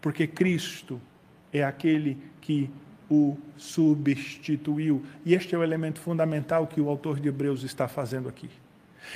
Porque 0.01 0.27
Cristo 0.27 1.01
é 1.53 1.63
aquele 1.63 2.19
que 2.41 2.69
o 3.09 3.39
substituiu. 3.57 5.05
E 5.25 5.33
este 5.33 5.55
é 5.55 5.59
o 5.59 5.63
elemento 5.63 6.01
fundamental 6.01 6.67
que 6.67 6.81
o 6.81 6.89
autor 6.89 7.21
de 7.21 7.29
Hebreus 7.29 7.63
está 7.63 7.87
fazendo 7.87 8.29
aqui. 8.29 8.51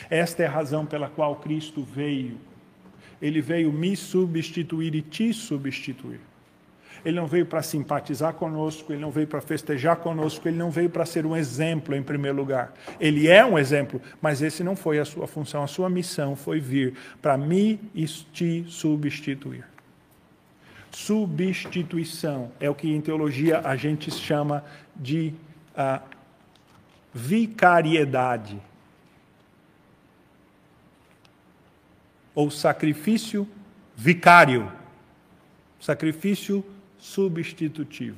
Esta 0.09 0.45
é 0.45 0.47
a 0.47 0.51
razão 0.51 0.87
pela 0.87 1.09
qual 1.09 1.35
Cristo 1.35 1.83
veio 1.83 2.39
ele 3.21 3.41
veio 3.41 3.73
me 3.73 3.97
substituir 3.97 4.95
e 4.95 5.03
te 5.03 5.33
substituir. 5.33 6.21
Ele 7.05 7.17
não 7.17 7.27
veio 7.27 7.47
para 7.47 7.63
simpatizar 7.63 8.35
conosco, 8.35 8.93
ele 8.93 9.01
não 9.01 9.11
veio 9.11 9.27
para 9.27 9.41
festejar 9.41 9.97
conosco, 9.97 10.47
ele 10.47 10.57
não 10.57 10.71
veio 10.71 10.91
para 10.91 11.07
ser 11.07 11.25
um 11.25 11.37
exemplo 11.37 11.95
em 11.95 12.03
primeiro 12.03 12.37
lugar. 12.37 12.75
Ele 12.99 13.27
é 13.29 13.45
um 13.45 13.59
exemplo, 13.59 14.01
mas 14.21 14.43
esse 14.43 14.63
não 14.63 14.77
foi 14.77 14.99
a 14.99 15.05
sua 15.05 15.27
função. 15.27 15.63
A 15.63 15.67
sua 15.67 15.89
missão 15.89 16.37
foi 16.37 16.61
vir 16.61 16.95
para 17.23 17.39
me 17.39 17.81
e 17.95 18.05
te 18.05 18.65
substituir. 18.69 19.65
Substituição 20.91 22.51
é 22.61 22.69
o 22.69 22.75
que 22.75 22.93
em 22.93 23.01
teologia 23.01 23.61
a 23.61 23.77
gente 23.77 24.11
chama 24.11 24.65
de 24.95 25.33
uh, 25.75 26.03
vicariedade. 27.15 28.61
Ou 32.35 32.51
sacrifício 32.51 33.47
vicário, 33.97 34.71
sacrifício 35.79 36.65
substitutivo. 36.99 38.17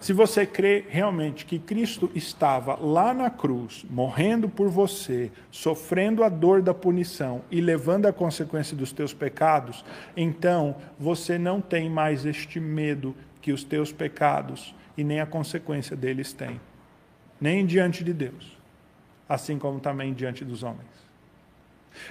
Se 0.00 0.14
você 0.14 0.46
crê 0.46 0.84
realmente 0.88 1.44
que 1.44 1.58
Cristo 1.58 2.10
estava 2.14 2.74
lá 2.74 3.12
na 3.12 3.28
cruz, 3.28 3.84
morrendo 3.90 4.48
por 4.48 4.70
você, 4.70 5.30
sofrendo 5.50 6.24
a 6.24 6.28
dor 6.30 6.62
da 6.62 6.72
punição 6.72 7.42
e 7.50 7.60
levando 7.60 8.06
a 8.06 8.12
consequência 8.12 8.74
dos 8.74 8.92
teus 8.92 9.12
pecados, 9.12 9.84
então 10.16 10.74
você 10.98 11.38
não 11.38 11.60
tem 11.60 11.90
mais 11.90 12.24
este 12.24 12.58
medo 12.58 13.14
que 13.42 13.52
os 13.52 13.62
teus 13.62 13.92
pecados 13.92 14.74
e 14.96 15.04
nem 15.04 15.20
a 15.20 15.26
consequência 15.26 15.94
deles 15.94 16.32
têm, 16.32 16.58
nem 17.38 17.66
diante 17.66 18.02
de 18.02 18.14
Deus 18.14 18.59
assim 19.30 19.60
como 19.60 19.78
também 19.78 20.12
diante 20.12 20.44
dos 20.44 20.64
homens. 20.64 20.88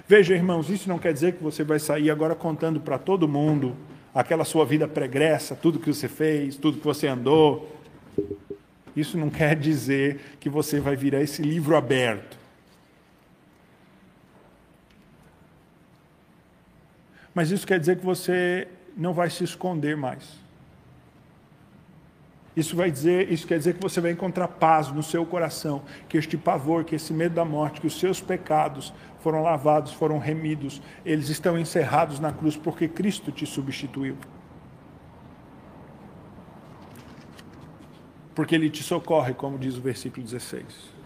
Veja, 0.07 0.33
irmãos, 0.33 0.69
isso 0.69 0.87
não 0.87 0.97
quer 0.97 1.11
dizer 1.11 1.33
que 1.33 1.43
você 1.43 1.65
vai 1.65 1.77
sair 1.77 2.09
agora 2.09 2.33
contando 2.33 2.79
para 2.79 2.97
todo 2.97 3.27
mundo 3.27 3.75
aquela 4.15 4.45
sua 4.45 4.65
vida 4.65 4.87
pregressa, 4.87 5.53
tudo 5.53 5.79
que 5.79 5.93
você 5.93 6.07
fez, 6.07 6.55
tudo 6.55 6.77
que 6.77 6.85
você 6.85 7.07
andou. 7.07 7.75
Isso 8.95 9.17
não 9.17 9.29
quer 9.29 9.53
dizer 9.57 10.37
que 10.39 10.49
você 10.49 10.79
vai 10.79 10.95
virar 10.95 11.21
esse 11.21 11.41
livro 11.41 11.75
aberto. 11.75 12.37
Mas 17.35 17.51
isso 17.51 17.67
quer 17.67 17.81
dizer 17.81 17.97
que 17.97 18.05
você 18.05 18.65
não 18.95 19.13
vai 19.13 19.29
se 19.29 19.43
esconder 19.43 19.97
mais. 19.97 20.39
Isso 22.55 22.75
vai 22.75 22.91
dizer, 22.91 23.31
isso 23.31 23.47
quer 23.47 23.57
dizer 23.57 23.75
que 23.75 23.81
você 23.81 24.01
vai 24.01 24.11
encontrar 24.11 24.47
paz 24.47 24.91
no 24.91 25.03
seu 25.03 25.25
coração, 25.25 25.83
que 26.07 26.17
este 26.17 26.37
pavor, 26.37 26.83
que 26.83 26.95
esse 26.95 27.13
medo 27.13 27.35
da 27.35 27.45
morte, 27.45 27.79
que 27.79 27.87
os 27.87 27.99
seus 27.99 28.19
pecados 28.19 28.93
foram 29.19 29.41
lavados, 29.41 29.93
foram 29.93 30.17
remidos, 30.17 30.81
eles 31.05 31.29
estão 31.29 31.57
encerrados 31.57 32.19
na 32.19 32.31
cruz 32.31 32.57
porque 32.57 32.87
Cristo 32.87 33.31
te 33.31 33.45
substituiu. 33.45 34.17
Porque 38.33 38.55
ele 38.55 38.69
te 38.69 38.83
socorre, 38.83 39.33
como 39.33 39.57
diz 39.57 39.77
o 39.77 39.81
versículo 39.81 40.23
16 40.23 40.98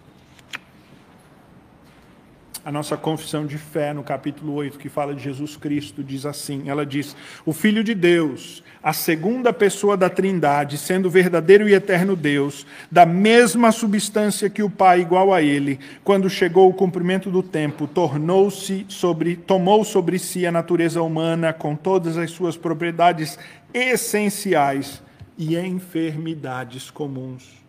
a 2.66 2.72
nossa 2.72 2.96
confissão 2.96 3.46
de 3.46 3.58
fé 3.58 3.94
no 3.94 4.04
capítulo 4.04 4.54
8, 4.54 4.80
que 4.80 4.88
fala 4.88 5.14
de 5.14 5.22
Jesus 5.22 5.58
Cristo, 5.58 6.02
diz 6.02 6.26
assim: 6.26 6.70
ela 6.70 6.86
diz, 6.86 7.16
o 7.46 7.52
Filho 7.52 7.84
de 7.84 7.94
Deus, 7.94 8.64
a 8.82 8.94
segunda 8.94 9.52
pessoa 9.52 9.98
da 9.98 10.10
Trindade, 10.10 10.78
sendo 10.78 11.10
verdadeiro 11.10 11.68
e 11.68 11.74
eterno 11.74 12.16
Deus, 12.16 12.66
da 12.90 13.06
mesma 13.06 13.72
substância 13.72 14.50
que 14.50 14.64
o 14.64 14.70
Pai, 14.70 15.02
igual 15.02 15.34
a 15.34 15.42
ele, 15.42 15.80
quando 16.04 16.30
chegou 16.30 16.70
o 16.70 16.74
cumprimento 16.74 17.30
do 17.30 17.44
tempo, 17.44 17.86
tornou-se 17.86 18.86
sobre, 18.88 19.36
tomou 19.36 19.84
sobre 19.84 20.18
si 20.18 20.46
a 20.46 20.52
natureza 20.52 21.02
humana 21.02 21.52
com 21.52 21.76
todas 21.76 22.18
as 22.18 22.32
suas 22.32 22.56
propriedades 22.56 23.38
essenciais 23.74 25.04
e 25.38 25.58
enfermidades 25.58 26.90
comuns, 26.90 27.62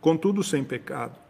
contudo 0.00 0.42
sem 0.42 0.64
pecado 0.64 1.23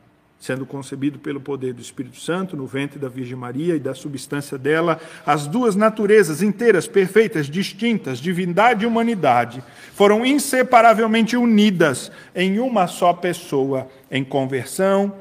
sendo 0.45 0.67
concebido 0.67 1.19
pelo 1.19 1.41
poder 1.41 1.73
do 1.73 1.81
Espírito 1.81 2.21
Santo 2.21 2.55
no 2.55 2.67
ventre 2.67 2.99
da 2.99 3.09
Virgem 3.09 3.35
Maria 3.35 3.77
e 3.77 3.79
da 3.79 3.95
substância 3.95 4.59
dela, 4.59 5.01
as 5.25 5.47
duas 5.47 5.75
naturezas 5.75 6.43
inteiras, 6.43 6.87
perfeitas, 6.87 7.47
distintas, 7.47 8.19
divindade 8.19 8.85
e 8.85 8.87
humanidade, 8.87 9.65
foram 9.95 10.25
inseparavelmente 10.25 11.35
unidas 11.35 12.13
em 12.35 12.59
uma 12.59 12.87
só 12.87 13.15
pessoa, 13.15 13.89
em 14.11 14.23
conversão, 14.23 15.15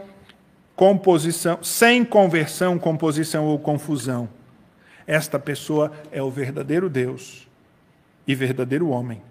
composição, 0.76 1.58
sem 1.64 2.04
conversão, 2.04 2.78
composição 2.78 3.46
ou 3.46 3.58
confusão. 3.58 4.28
Esta 5.08 5.40
pessoa 5.40 5.90
é 6.12 6.22
o 6.22 6.30
verdadeiro 6.30 6.90
Deus 6.90 7.48
e 8.28 8.36
verdadeiro 8.36 8.90
homem. 8.90 9.22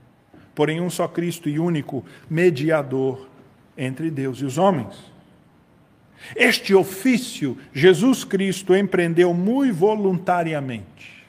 Porém, 0.55 0.81
um 0.81 0.89
só 0.89 1.07
Cristo 1.07 1.51
e 1.51 1.59
único 1.59 2.03
mediador 2.31 3.29
entre 3.77 4.11
Deus 4.11 4.39
e 4.39 4.47
os 4.47 4.57
homens 4.57 5.12
este 6.37 6.75
ofício 6.75 7.59
Jesus 7.73 8.25
Cristo 8.25 8.75
empreendeu 8.75 9.35
muito 9.35 9.75
voluntariamente. 9.75 11.23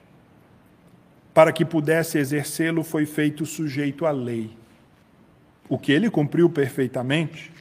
Para 1.34 1.52
que 1.52 1.66
pudesse 1.66 2.18
exercê-lo, 2.18 2.84
foi 2.84 3.06
feito 3.06 3.46
sujeito 3.46 4.06
à 4.06 4.12
lei, 4.12 4.56
o 5.68 5.80
que 5.80 5.92
ele 5.92 6.10
cumpriu 6.10 6.50
perfeitamente. 6.50 7.52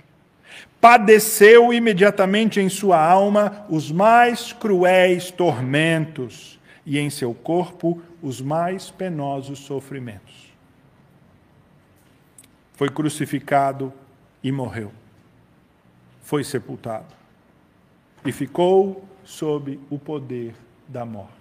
Padeceu 0.80 1.72
imediatamente 1.72 2.60
em 2.60 2.68
sua 2.68 3.02
alma 3.02 3.64
os 3.70 3.90
mais 3.90 4.52
cruéis 4.52 5.30
tormentos 5.30 6.60
e 6.84 6.98
em 6.98 7.08
seu 7.08 7.32
corpo 7.32 8.02
os 8.20 8.40
mais 8.40 8.90
penosos 8.90 9.60
sofrimentos. 9.60 10.52
Foi 12.74 12.90
crucificado 12.90 13.92
e 14.42 14.52
morreu. 14.52 14.92
Foi 16.20 16.44
sepultado 16.44 17.21
e 18.24 18.32
ficou 18.32 19.04
sob 19.24 19.78
o 19.90 19.98
poder 19.98 20.54
da 20.86 21.04
morte. 21.04 21.32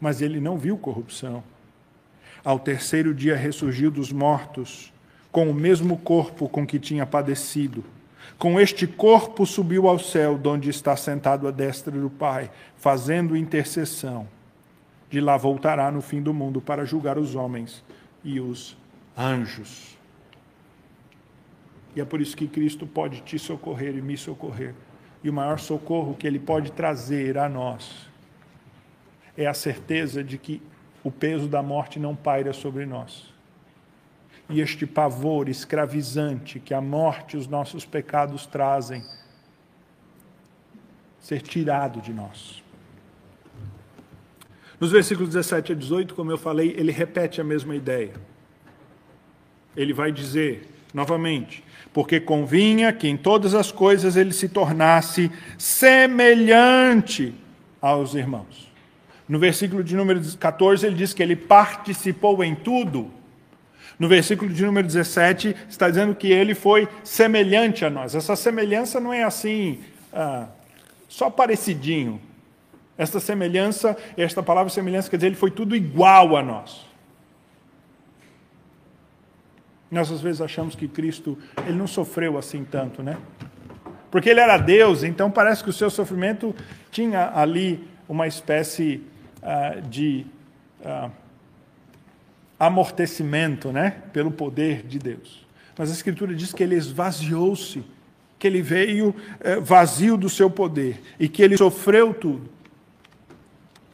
Mas 0.00 0.20
ele 0.20 0.40
não 0.40 0.58
viu 0.58 0.76
corrupção. 0.76 1.42
Ao 2.44 2.58
terceiro 2.58 3.14
dia 3.14 3.36
ressurgiu 3.36 3.90
dos 3.90 4.10
mortos, 4.10 4.92
com 5.30 5.48
o 5.48 5.54
mesmo 5.54 5.96
corpo 5.96 6.48
com 6.48 6.66
que 6.66 6.78
tinha 6.78 7.06
padecido. 7.06 7.84
Com 8.36 8.58
este 8.60 8.86
corpo 8.86 9.46
subiu 9.46 9.88
ao 9.88 9.98
céu, 9.98 10.40
onde 10.44 10.68
está 10.68 10.96
sentado 10.96 11.46
à 11.46 11.50
destra 11.50 11.92
do 11.92 12.10
Pai, 12.10 12.50
fazendo 12.76 13.36
intercessão. 13.36 14.26
De 15.08 15.20
lá 15.20 15.36
voltará 15.36 15.90
no 15.90 16.02
fim 16.02 16.20
do 16.20 16.34
mundo 16.34 16.60
para 16.60 16.84
julgar 16.84 17.18
os 17.18 17.34
homens 17.34 17.84
e 18.24 18.40
os 18.40 18.76
anjos. 19.16 19.96
E 21.94 22.00
é 22.00 22.04
por 22.04 22.20
isso 22.20 22.36
que 22.36 22.48
Cristo 22.48 22.86
pode 22.86 23.20
te 23.20 23.38
socorrer 23.38 23.94
e 23.96 24.02
me 24.02 24.16
socorrer 24.16 24.74
e 25.22 25.30
o 25.30 25.32
maior 25.32 25.58
socorro 25.58 26.14
que 26.14 26.26
ele 26.26 26.38
pode 26.38 26.72
trazer 26.72 27.38
a 27.38 27.48
nós 27.48 28.08
é 29.36 29.46
a 29.46 29.54
certeza 29.54 30.22
de 30.22 30.36
que 30.36 30.60
o 31.02 31.10
peso 31.10 31.48
da 31.48 31.62
morte 31.62 31.98
não 31.98 32.14
paira 32.14 32.52
sobre 32.52 32.84
nós. 32.86 33.32
E 34.48 34.60
este 34.60 34.86
pavor 34.86 35.48
escravizante 35.48 36.60
que 36.60 36.74
a 36.74 36.80
morte 36.80 37.36
e 37.36 37.38
os 37.38 37.46
nossos 37.46 37.84
pecados 37.84 38.46
trazem, 38.46 39.02
ser 41.18 41.40
tirado 41.40 42.00
de 42.00 42.12
nós. 42.12 42.62
Nos 44.78 44.90
versículos 44.90 45.30
17 45.32 45.72
a 45.72 45.74
18, 45.76 46.14
como 46.14 46.32
eu 46.32 46.36
falei, 46.36 46.74
ele 46.76 46.90
repete 46.90 47.40
a 47.40 47.44
mesma 47.44 47.74
ideia. 47.74 48.14
Ele 49.76 49.92
vai 49.92 50.10
dizer, 50.10 50.68
novamente, 50.92 51.64
porque 51.92 52.18
convinha 52.18 52.92
que 52.92 53.08
em 53.08 53.16
todas 53.16 53.54
as 53.54 53.70
coisas 53.70 54.16
ele 54.16 54.32
se 54.32 54.48
tornasse 54.48 55.30
semelhante 55.58 57.34
aos 57.80 58.14
irmãos. 58.14 58.70
No 59.28 59.38
versículo 59.38 59.84
de 59.84 59.94
número 59.94 60.20
14, 60.36 60.86
ele 60.86 60.96
diz 60.96 61.12
que 61.12 61.22
ele 61.22 61.36
participou 61.36 62.42
em 62.42 62.54
tudo. 62.54 63.10
No 63.98 64.08
versículo 64.08 64.52
de 64.52 64.64
número 64.64 64.86
17, 64.86 65.54
está 65.68 65.88
dizendo 65.88 66.14
que 66.14 66.30
ele 66.30 66.54
foi 66.54 66.88
semelhante 67.04 67.84
a 67.84 67.90
nós. 67.90 68.14
Essa 68.14 68.34
semelhança 68.36 68.98
não 68.98 69.12
é 69.12 69.22
assim, 69.22 69.80
ah, 70.12 70.48
só 71.08 71.30
parecidinho. 71.30 72.20
Esta 72.96 73.20
semelhança, 73.20 73.96
esta 74.16 74.42
palavra 74.42 74.70
semelhança 74.70 75.08
quer 75.10 75.16
dizer, 75.16 75.28
ele 75.28 75.36
foi 75.36 75.50
tudo 75.50 75.76
igual 75.76 76.36
a 76.36 76.42
nós. 76.42 76.91
Nós 79.92 80.10
às 80.10 80.22
vezes 80.22 80.40
achamos 80.40 80.74
que 80.74 80.88
Cristo 80.88 81.36
ele 81.66 81.76
não 81.76 81.86
sofreu 81.86 82.38
assim 82.38 82.64
tanto, 82.64 83.02
né? 83.02 83.18
Porque 84.10 84.30
ele 84.30 84.40
era 84.40 84.56
Deus, 84.56 85.02
então 85.02 85.30
parece 85.30 85.62
que 85.62 85.68
o 85.68 85.72
seu 85.72 85.90
sofrimento 85.90 86.54
tinha 86.90 87.30
ali 87.34 87.86
uma 88.08 88.26
espécie 88.26 89.02
uh, 89.42 89.82
de 89.82 90.24
uh, 90.80 91.10
amortecimento, 92.58 93.70
né? 93.70 93.98
Pelo 94.14 94.30
poder 94.30 94.82
de 94.82 94.98
Deus. 94.98 95.46
Mas 95.76 95.90
a 95.90 95.92
Escritura 95.92 96.34
diz 96.34 96.54
que 96.54 96.62
ele 96.62 96.74
esvaziou-se, 96.74 97.84
que 98.38 98.46
ele 98.46 98.62
veio 98.62 99.10
uh, 99.10 99.60
vazio 99.60 100.16
do 100.16 100.30
seu 100.30 100.48
poder 100.48 101.02
e 101.20 101.28
que 101.28 101.42
ele 101.42 101.58
sofreu 101.58 102.14
tudo 102.14 102.48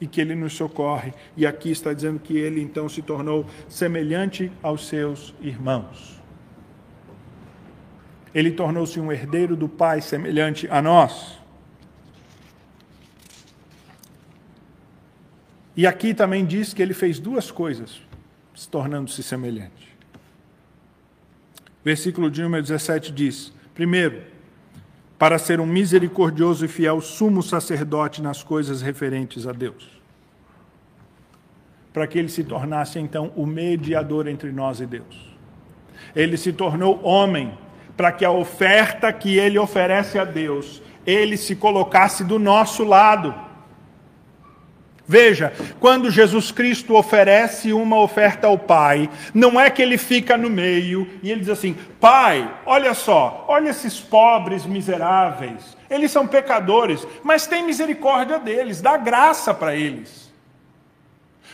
e 0.01 0.07
que 0.07 0.21
ele 0.21 0.35
nos 0.35 0.55
socorre. 0.55 1.13
E 1.37 1.47
aqui 1.47 1.71
está 1.71 1.93
dizendo 1.93 2.19
que 2.19 2.37
ele 2.37 2.61
então 2.61 2.89
se 2.89 3.03
tornou 3.03 3.47
semelhante 3.69 4.51
aos 4.63 4.87
seus 4.87 5.35
irmãos. 5.41 6.19
Ele 8.35 8.51
tornou-se 8.51 9.01
um 9.01 9.11
herdeiro 9.11 9.57
do 9.57 9.69
Pai 9.69 10.01
semelhante 10.01 10.69
a 10.71 10.81
nós. 10.81 11.39
E 15.77 15.87
aqui 15.87 16.13
também 16.13 16.45
diz 16.45 16.75
que 16.75 16.83
ele 16.83 16.93
fez 16.93 17.19
duas 17.19 17.51
coisas, 17.51 18.03
se 18.55 18.69
tornando-se 18.69 19.23
semelhante. 19.23 19.97
Versículo 21.85 22.31
de 22.31 22.43
número 22.43 22.63
17 22.63 23.13
diz: 23.13 23.53
primeiro, 23.75 24.23
para 25.19 25.39
ser 25.39 25.61
um 25.61 25.67
misericordioso 25.67 26.65
e 26.65 26.69
fiel 26.69 27.01
sumo 27.01 27.43
sacerdote 27.43 28.23
nas 28.23 28.43
coisas 28.43 28.81
referentes 28.81 29.47
a 29.47 29.53
Deus. 29.53 30.01
Para 31.93 32.07
que 32.07 32.19
ele 32.19 32.29
se 32.29 32.45
tornasse 32.45 32.99
então 32.99 33.33
o 33.35 33.45
mediador 33.45 34.29
entre 34.29 34.53
nós 34.53 34.81
e 34.81 34.87
Deus. 34.87 35.29
Ele 36.15 36.37
se 36.37 36.53
tornou 36.53 37.03
homem 37.03 37.53
para 37.97 38.13
que 38.13 38.25
a 38.25 38.31
oferta 38.31 39.13
que 39.13 39.37
ele 39.37 39.59
oferece 39.59 40.19
a 40.19 40.25
Deus, 40.25 40.81
ele 41.05 41.37
se 41.37 41.57
colocasse 41.57 42.23
do 42.23 42.39
nosso 42.39 42.85
lado 42.85 43.35
Veja, 45.11 45.55
quando 45.81 46.11
Jesus 46.11 46.51
Cristo 46.51 46.95
oferece 46.95 47.73
uma 47.73 47.99
oferta 47.99 48.47
ao 48.47 48.59
Pai, 48.59 49.09
não 49.33 49.59
é 49.59 49.71
que 49.71 49.81
ele 49.81 49.97
fica 49.97 50.37
no 50.37 50.51
meio 50.51 51.09
e 51.23 51.31
ele 51.31 51.41
diz 51.41 51.49
assim: 51.49 51.75
Pai, 51.99 52.47
olha 52.67 52.93
só, 52.93 53.47
olha 53.49 53.71
esses 53.71 53.99
pobres 53.99 54.67
miseráveis, 54.67 55.75
eles 55.89 56.11
são 56.11 56.27
pecadores, 56.27 57.09
mas 57.23 57.47
tem 57.47 57.65
misericórdia 57.65 58.39
deles, 58.39 58.83
dá 58.83 58.99
graça 58.99 59.55
para 59.55 59.75
eles. 59.75 60.28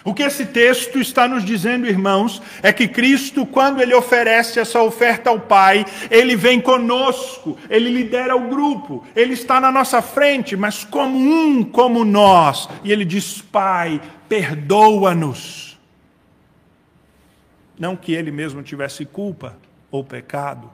O 0.04 0.12
que 0.12 0.22
esse 0.22 0.44
texto 0.44 0.98
está 0.98 1.26
nos 1.26 1.42
dizendo, 1.42 1.86
irmãos, 1.86 2.42
é 2.62 2.70
que 2.70 2.86
Cristo, 2.86 3.46
quando 3.46 3.80
ele 3.80 3.94
oferece 3.94 4.60
essa 4.60 4.82
oferta 4.82 5.30
ao 5.30 5.40
Pai, 5.40 5.86
ele 6.10 6.36
vem 6.36 6.60
conosco, 6.60 7.56
ele 7.70 7.88
lidera 7.88 8.36
o 8.36 8.50
grupo, 8.50 9.02
ele 9.16 9.32
está 9.32 9.58
na 9.58 9.72
nossa 9.72 10.02
frente, 10.02 10.56
mas 10.56 10.84
como 10.84 11.16
um 11.16 11.64
como 11.64 12.04
nós. 12.04 12.68
E 12.84 12.92
ele 12.92 13.04
diz: 13.06 13.40
Pai, 13.40 13.98
perdoa-nos. 14.28 15.80
Não 17.78 17.96
que 17.96 18.12
ele 18.12 18.30
mesmo 18.30 18.62
tivesse 18.62 19.06
culpa 19.06 19.56
ou 19.90 20.04
pecado, 20.04 20.70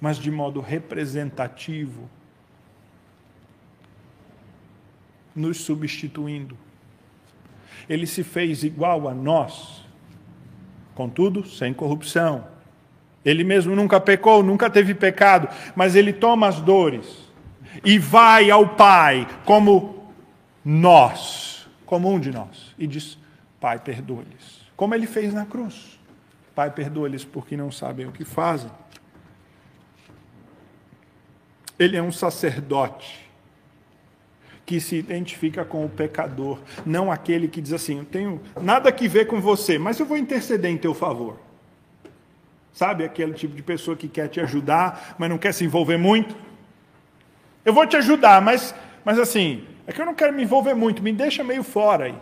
mas 0.00 0.16
de 0.16 0.30
modo 0.30 0.60
representativo, 0.60 2.08
nos 5.36 5.60
substituindo. 5.60 6.56
Ele 7.88 8.06
se 8.06 8.24
fez 8.24 8.64
igual 8.64 9.06
a 9.06 9.14
nós, 9.14 9.84
contudo, 10.94 11.46
sem 11.46 11.72
corrupção. 11.74 12.48
Ele 13.24 13.44
mesmo 13.44 13.76
nunca 13.76 14.00
pecou, 14.00 14.42
nunca 14.42 14.70
teve 14.70 14.94
pecado, 14.94 15.48
mas 15.74 15.94
ele 15.94 16.12
toma 16.12 16.48
as 16.48 16.60
dores 16.60 17.28
e 17.84 17.98
vai 17.98 18.50
ao 18.50 18.70
Pai 18.70 19.26
como 19.44 20.10
nós, 20.64 21.68
como 21.84 22.10
um 22.10 22.18
de 22.18 22.30
nós, 22.30 22.74
e 22.78 22.86
diz: 22.86 23.18
Pai, 23.60 23.78
perdoa-lhes. 23.78 24.64
Como 24.76 24.94
ele 24.94 25.06
fez 25.06 25.32
na 25.32 25.44
cruz. 25.44 25.98
Pai, 26.54 26.70
perdoa-lhes 26.70 27.24
porque 27.24 27.56
não 27.56 27.70
sabem 27.70 28.06
o 28.06 28.12
que 28.12 28.24
fazem. 28.24 28.70
Ele 31.78 31.96
é 31.96 32.02
um 32.02 32.12
sacerdote 32.12 33.25
que 34.66 34.80
se 34.80 34.96
identifica 34.96 35.64
com 35.64 35.84
o 35.84 35.88
pecador, 35.88 36.58
não 36.84 37.10
aquele 37.10 37.46
que 37.46 37.60
diz 37.62 37.72
assim: 37.72 37.98
Eu 37.98 38.04
tenho 38.04 38.40
nada 38.60 38.90
que 38.90 39.06
ver 39.06 39.26
com 39.26 39.40
você, 39.40 39.78
mas 39.78 40.00
eu 40.00 40.04
vou 40.04 40.16
interceder 40.16 40.70
em 40.70 40.76
teu 40.76 40.92
favor. 40.92 41.38
Sabe 42.72 43.04
aquele 43.04 43.32
tipo 43.32 43.54
de 43.54 43.62
pessoa 43.62 43.96
que 43.96 44.08
quer 44.08 44.28
te 44.28 44.40
ajudar, 44.40 45.14
mas 45.16 45.30
não 45.30 45.38
quer 45.38 45.54
se 45.54 45.64
envolver 45.64 45.96
muito? 45.96 46.36
Eu 47.64 47.72
vou 47.72 47.86
te 47.86 47.96
ajudar, 47.96 48.42
mas, 48.42 48.74
mas 49.02 49.18
assim, 49.18 49.64
é 49.86 49.92
que 49.92 50.00
eu 50.00 50.04
não 50.04 50.14
quero 50.14 50.34
me 50.34 50.42
envolver 50.42 50.74
muito, 50.74 51.02
me 51.02 51.12
deixa 51.12 51.42
meio 51.42 51.62
fora 51.62 52.04
aí. 52.04 52.14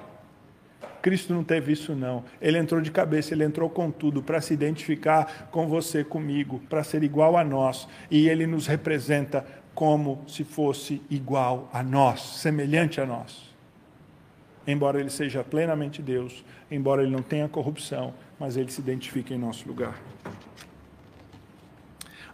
Cristo 1.03 1.35
não 1.35 1.45
teve 1.45 1.73
isso, 1.73 1.95
não. 1.95 2.25
Ele 2.41 2.57
entrou 2.57 2.81
de 2.81 2.91
cabeça, 2.91 3.35
ele 3.35 3.45
entrou 3.45 3.69
com 3.69 3.91
tudo 3.91 4.23
para 4.23 4.41
se 4.41 4.55
identificar 4.55 5.49
com 5.51 5.67
você, 5.67 6.03
comigo, 6.03 6.63
para 6.69 6.83
ser 6.83 7.03
igual 7.03 7.37
a 7.37 7.45
nós. 7.45 7.87
E 8.11 8.27
ele 8.27 8.47
nos 8.47 8.67
representa 8.67 9.45
como 9.75 10.23
se 10.27 10.45
fosse 10.45 11.03
igual 11.11 11.69
a 11.73 11.83
nós, 11.83 12.21
semelhante 12.21 13.01
a 13.01 13.07
nós. 13.07 13.53
Embora 14.67 15.01
ele 15.01 15.11
seja 15.11 15.45
plenamente 15.45 16.01
Deus, 16.01 16.45
embora 16.71 17.03
ele 17.03 17.11
não 17.11 17.23
tenha 17.23 17.49
corrupção, 17.49 18.15
mas 18.39 18.57
ele 18.57 18.71
se 18.71 18.81
identifica 18.81 19.35
em 19.35 19.39
nosso 19.39 19.67
lugar. 19.69 20.01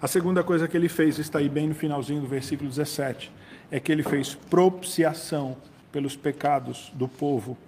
A 0.01 0.07
segunda 0.07 0.43
coisa 0.43 0.67
que 0.67 0.77
ele 0.77 0.89
fez, 0.89 1.19
está 1.19 1.41
aí 1.41 1.49
bem 1.49 1.69
no 1.69 1.75
finalzinho 1.75 2.21
do 2.21 2.27
versículo 2.27 2.69
17, 2.71 3.31
é 3.71 3.79
que 3.79 3.93
ele 3.93 4.03
fez 4.03 4.35
propiciação 4.35 5.57
pelos 5.93 6.17
pecados 6.17 6.91
do 6.95 7.07
povo. 7.07 7.59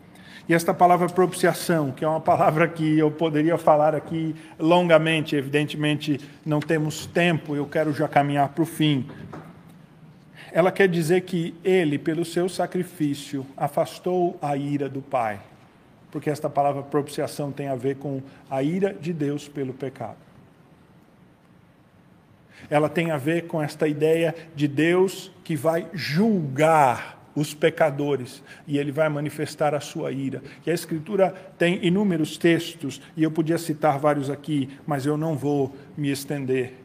E 0.49 0.55
esta 0.55 0.73
palavra 0.73 1.09
propiciação, 1.09 1.93
que 1.93 2.05
é 2.05 2.09
uma 2.09 2.21
palavra 2.21 2.67
que 2.67 2.99
eu 2.99 3.11
poderia 3.11 3.59
falar 3.59 3.95
aqui 3.95 4.35
longamente, 4.59 5.37
evidentemente 5.37 6.19
não 6.45 6.59
temos 6.59 7.07
tempo, 7.07 7.55
eu 7.55 7.67
quero 7.67 7.93
já 7.93 8.09
caminhar 8.09 8.49
para 8.49 8.63
o 8.63 8.67
fim. 8.67 9.07
Ela 10.53 10.71
quer 10.71 10.89
dizer 10.89 11.23
que 11.23 11.55
ele, 11.65 11.99
pelo 11.99 12.25
seu 12.25 12.49
sacrifício, 12.49 13.47
afastou 13.57 14.39
a 14.41 14.57
ira 14.57 14.89
do 14.89 15.01
Pai. 15.01 15.41
Porque 16.11 16.29
esta 16.29 16.51
palavra 16.51 16.83
propiciação 16.83 17.51
tem 17.51 17.69
a 17.69 17.75
ver 17.75 17.97
com 17.97 18.23
a 18.51 18.63
ira 18.63 18.93
de 18.93 19.13
Deus 19.13 19.49
pelo 19.49 19.73
pecado 19.73 20.19
ela 22.71 22.89
tem 22.89 23.11
a 23.11 23.17
ver 23.17 23.47
com 23.47 23.63
esta 23.63 23.89
ideia 23.89 24.35
de 24.55 24.69
Deus 24.69 25.31
que 25.45 25.57
vai 25.57 25.87
julgar 25.93 27.21
os 27.35 27.55
pecadores 27.55 28.43
e 28.67 28.77
ele 28.77 28.93
vai 28.93 29.09
manifestar 29.09 29.75
a 29.75 29.81
sua 29.81 30.13
ira. 30.13 30.43
E 30.67 30.71
a 30.71 30.75
Escritura 30.75 31.31
tem 31.57 31.85
inúmeros 31.85 32.37
textos, 32.37 33.01
e 33.17 33.23
eu 33.23 33.31
podia 33.31 33.57
citar 33.57 33.99
vários 33.99 34.29
aqui, 34.29 34.69
mas 34.87 35.07
eu 35.07 35.17
não 35.17 35.35
vou 35.35 35.75
me 35.97 36.11
estender. 36.11 36.82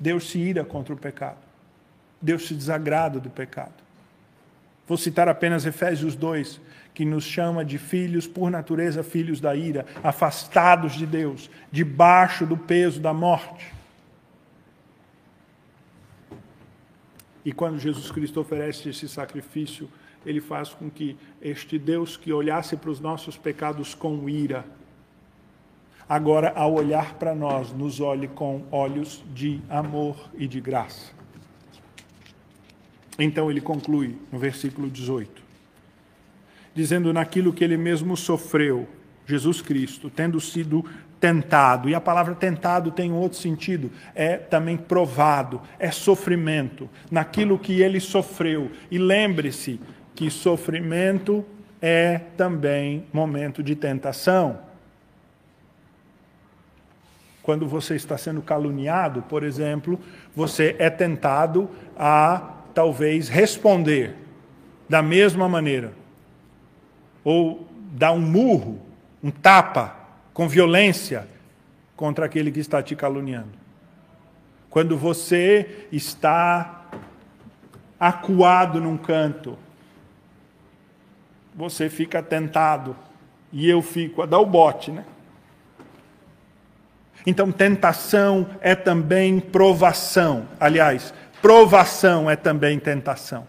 Deus 0.00 0.30
se 0.30 0.38
ira 0.38 0.64
contra 0.64 0.94
o 0.94 0.96
pecado. 0.96 1.38
Deus 2.20 2.48
se 2.48 2.54
desagrada 2.54 3.20
do 3.20 3.30
pecado. 3.30 3.74
Vou 4.88 4.96
citar 4.96 5.28
apenas 5.28 5.64
Efésios 5.66 6.16
2, 6.16 6.60
que 6.92 7.04
nos 7.04 7.24
chama 7.24 7.64
de 7.64 7.78
filhos, 7.78 8.26
por 8.26 8.50
natureza, 8.50 9.04
filhos 9.04 9.40
da 9.40 9.54
ira, 9.54 9.86
afastados 10.02 10.94
de 10.94 11.06
Deus, 11.06 11.48
debaixo 11.70 12.44
do 12.44 12.56
peso 12.56 13.00
da 13.00 13.14
morte. 13.14 13.72
E 17.44 17.52
quando 17.52 17.78
Jesus 17.78 18.10
Cristo 18.10 18.40
oferece 18.40 18.88
esse 18.88 19.08
sacrifício, 19.08 19.88
ele 20.26 20.40
faz 20.40 20.70
com 20.70 20.90
que 20.90 21.16
este 21.40 21.78
Deus 21.78 22.16
que 22.16 22.32
olhasse 22.32 22.76
para 22.76 22.90
os 22.90 23.00
nossos 23.00 23.36
pecados 23.36 23.94
com 23.94 24.28
ira, 24.28 24.64
agora, 26.10 26.52
ao 26.54 26.74
olhar 26.74 27.14
para 27.14 27.34
nós, 27.34 27.72
nos 27.72 28.00
olhe 28.00 28.28
com 28.28 28.64
olhos 28.70 29.24
de 29.32 29.62
amor 29.70 30.16
e 30.36 30.46
de 30.46 30.60
graça. 30.60 31.12
Então 33.18 33.50
ele 33.50 33.60
conclui 33.62 34.18
no 34.30 34.38
versículo 34.38 34.90
18 34.90 35.40
dizendo 36.74 37.12
naquilo 37.12 37.52
que 37.52 37.64
ele 37.64 37.76
mesmo 37.76 38.16
sofreu, 38.16 38.88
Jesus 39.26 39.60
Cristo, 39.60 40.10
tendo 40.10 40.40
sido 40.40 40.84
tentado. 41.20 41.88
E 41.88 41.94
a 41.94 42.00
palavra 42.00 42.34
tentado 42.34 42.90
tem 42.90 43.12
um 43.12 43.16
outro 43.16 43.38
sentido, 43.38 43.90
é 44.14 44.36
também 44.36 44.76
provado, 44.76 45.60
é 45.78 45.90
sofrimento, 45.90 46.88
naquilo 47.10 47.58
que 47.58 47.82
ele 47.82 48.00
sofreu. 48.00 48.70
E 48.90 48.98
lembre-se 48.98 49.80
que 50.14 50.30
sofrimento 50.30 51.44
é 51.80 52.18
também 52.36 53.04
momento 53.12 53.62
de 53.62 53.74
tentação. 53.74 54.69
Quando 57.50 57.66
você 57.66 57.96
está 57.96 58.16
sendo 58.16 58.40
caluniado, 58.40 59.22
por 59.22 59.42
exemplo, 59.42 59.98
você 60.36 60.76
é 60.78 60.88
tentado 60.88 61.68
a 61.98 62.54
talvez 62.72 63.28
responder 63.28 64.14
da 64.88 65.02
mesma 65.02 65.48
maneira 65.48 65.92
ou 67.24 67.66
dar 67.90 68.12
um 68.12 68.20
murro, 68.20 68.80
um 69.20 69.32
tapa 69.32 69.96
com 70.32 70.46
violência 70.46 71.26
contra 71.96 72.26
aquele 72.26 72.52
que 72.52 72.60
está 72.60 72.80
te 72.80 72.94
caluniando. 72.94 73.58
Quando 74.70 74.96
você 74.96 75.88
está 75.90 76.84
acuado 77.98 78.80
num 78.80 78.96
canto, 78.96 79.58
você 81.52 81.90
fica 81.90 82.22
tentado 82.22 82.94
e 83.52 83.68
eu 83.68 83.82
fico 83.82 84.22
a 84.22 84.26
dar 84.26 84.38
o 84.38 84.46
bote, 84.46 84.92
né? 84.92 85.04
Então, 87.26 87.52
tentação 87.52 88.48
é 88.60 88.74
também 88.74 89.40
provação. 89.40 90.48
Aliás, 90.58 91.12
provação 91.42 92.30
é 92.30 92.36
também 92.36 92.78
tentação. 92.78 93.46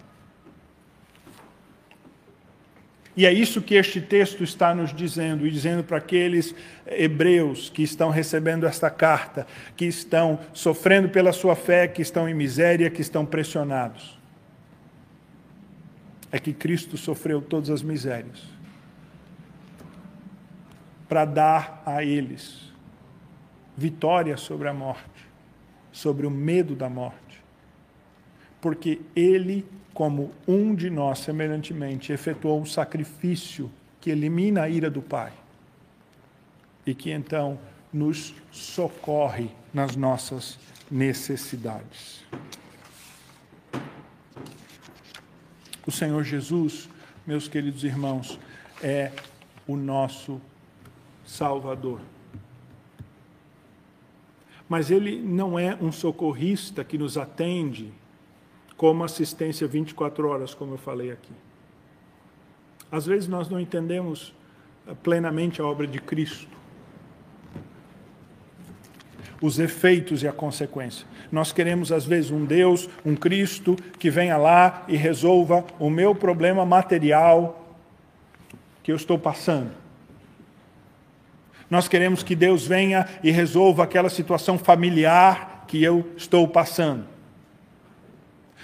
E 3.15 3.25
é 3.25 3.33
isso 3.33 3.61
que 3.61 3.75
este 3.75 3.99
texto 3.99 4.43
está 4.43 4.73
nos 4.73 4.93
dizendo, 4.93 5.45
e 5.45 5.51
dizendo 5.51 5.83
para 5.83 5.97
aqueles 5.97 6.55
hebreus 6.87 7.69
que 7.69 7.83
estão 7.83 8.09
recebendo 8.09 8.65
esta 8.65 8.89
carta, 8.89 9.45
que 9.75 9.85
estão 9.85 10.39
sofrendo 10.53 11.09
pela 11.09 11.33
sua 11.33 11.55
fé, 11.55 11.87
que 11.87 12.01
estão 12.01 12.27
em 12.27 12.33
miséria, 12.33 12.89
que 12.89 13.01
estão 13.01 13.25
pressionados. 13.25 14.17
É 16.31 16.39
que 16.39 16.53
Cristo 16.53 16.97
sofreu 16.97 17.41
todas 17.41 17.69
as 17.69 17.81
misérias 17.81 18.41
para 21.09 21.25
dar 21.25 21.83
a 21.85 22.05
eles 22.05 22.70
vitória 23.81 24.37
sobre 24.37 24.67
a 24.67 24.73
morte, 24.73 25.27
sobre 25.91 26.27
o 26.27 26.31
medo 26.31 26.75
da 26.75 26.87
morte. 26.87 27.41
Porque 28.61 29.01
Ele 29.15 29.65
como 29.91 30.31
um 30.47 30.73
de 30.73 30.89
nós, 30.89 31.19
semelhantemente, 31.19 32.13
efetuou 32.13 32.61
um 32.61 32.65
sacrifício 32.65 33.69
que 33.99 34.09
elimina 34.09 34.63
a 34.63 34.69
ira 34.69 34.89
do 34.89 35.01
Pai 35.01 35.33
e 36.85 36.93
que 36.93 37.11
então 37.11 37.59
nos 37.91 38.33
socorre 38.51 39.49
nas 39.73 39.95
nossas 39.95 40.57
necessidades. 40.89 42.23
O 45.85 45.91
Senhor 45.91 46.23
Jesus, 46.23 46.87
meus 47.25 47.47
queridos 47.47 47.83
irmãos, 47.83 48.39
é 48.81 49.11
o 49.67 49.75
nosso 49.75 50.39
Salvador. 51.25 51.99
Mas 54.71 54.89
ele 54.89 55.21
não 55.21 55.59
é 55.59 55.77
um 55.81 55.91
socorrista 55.91 56.81
que 56.81 56.97
nos 56.97 57.17
atende 57.17 57.91
como 58.77 59.03
assistência 59.03 59.67
24 59.67 60.25
horas, 60.29 60.53
como 60.53 60.75
eu 60.75 60.77
falei 60.77 61.11
aqui. 61.11 61.33
Às 62.89 63.05
vezes 63.05 63.27
nós 63.27 63.49
não 63.49 63.59
entendemos 63.59 64.33
eh, 64.87 64.93
plenamente 65.03 65.61
a 65.61 65.65
obra 65.65 65.85
de 65.85 65.99
Cristo, 65.99 66.57
os 69.41 69.59
efeitos 69.59 70.23
e 70.23 70.27
a 70.29 70.31
consequência. 70.31 71.05
Nós 71.29 71.51
queremos, 71.51 71.91
às 71.91 72.05
vezes, 72.05 72.31
um 72.31 72.45
Deus, 72.45 72.87
um 73.05 73.13
Cristo 73.13 73.75
que 73.99 74.09
venha 74.09 74.37
lá 74.37 74.85
e 74.87 74.95
resolva 74.95 75.65
o 75.79 75.89
meu 75.89 76.15
problema 76.15 76.65
material 76.65 77.75
que 78.81 78.93
eu 78.93 78.95
estou 78.95 79.19
passando. 79.19 79.80
Nós 81.71 81.87
queremos 81.87 82.21
que 82.21 82.35
Deus 82.35 82.67
venha 82.67 83.07
e 83.23 83.31
resolva 83.31 83.83
aquela 83.83 84.09
situação 84.09 84.57
familiar 84.57 85.63
que 85.69 85.81
eu 85.81 86.11
estou 86.17 86.45
passando. 86.45 87.05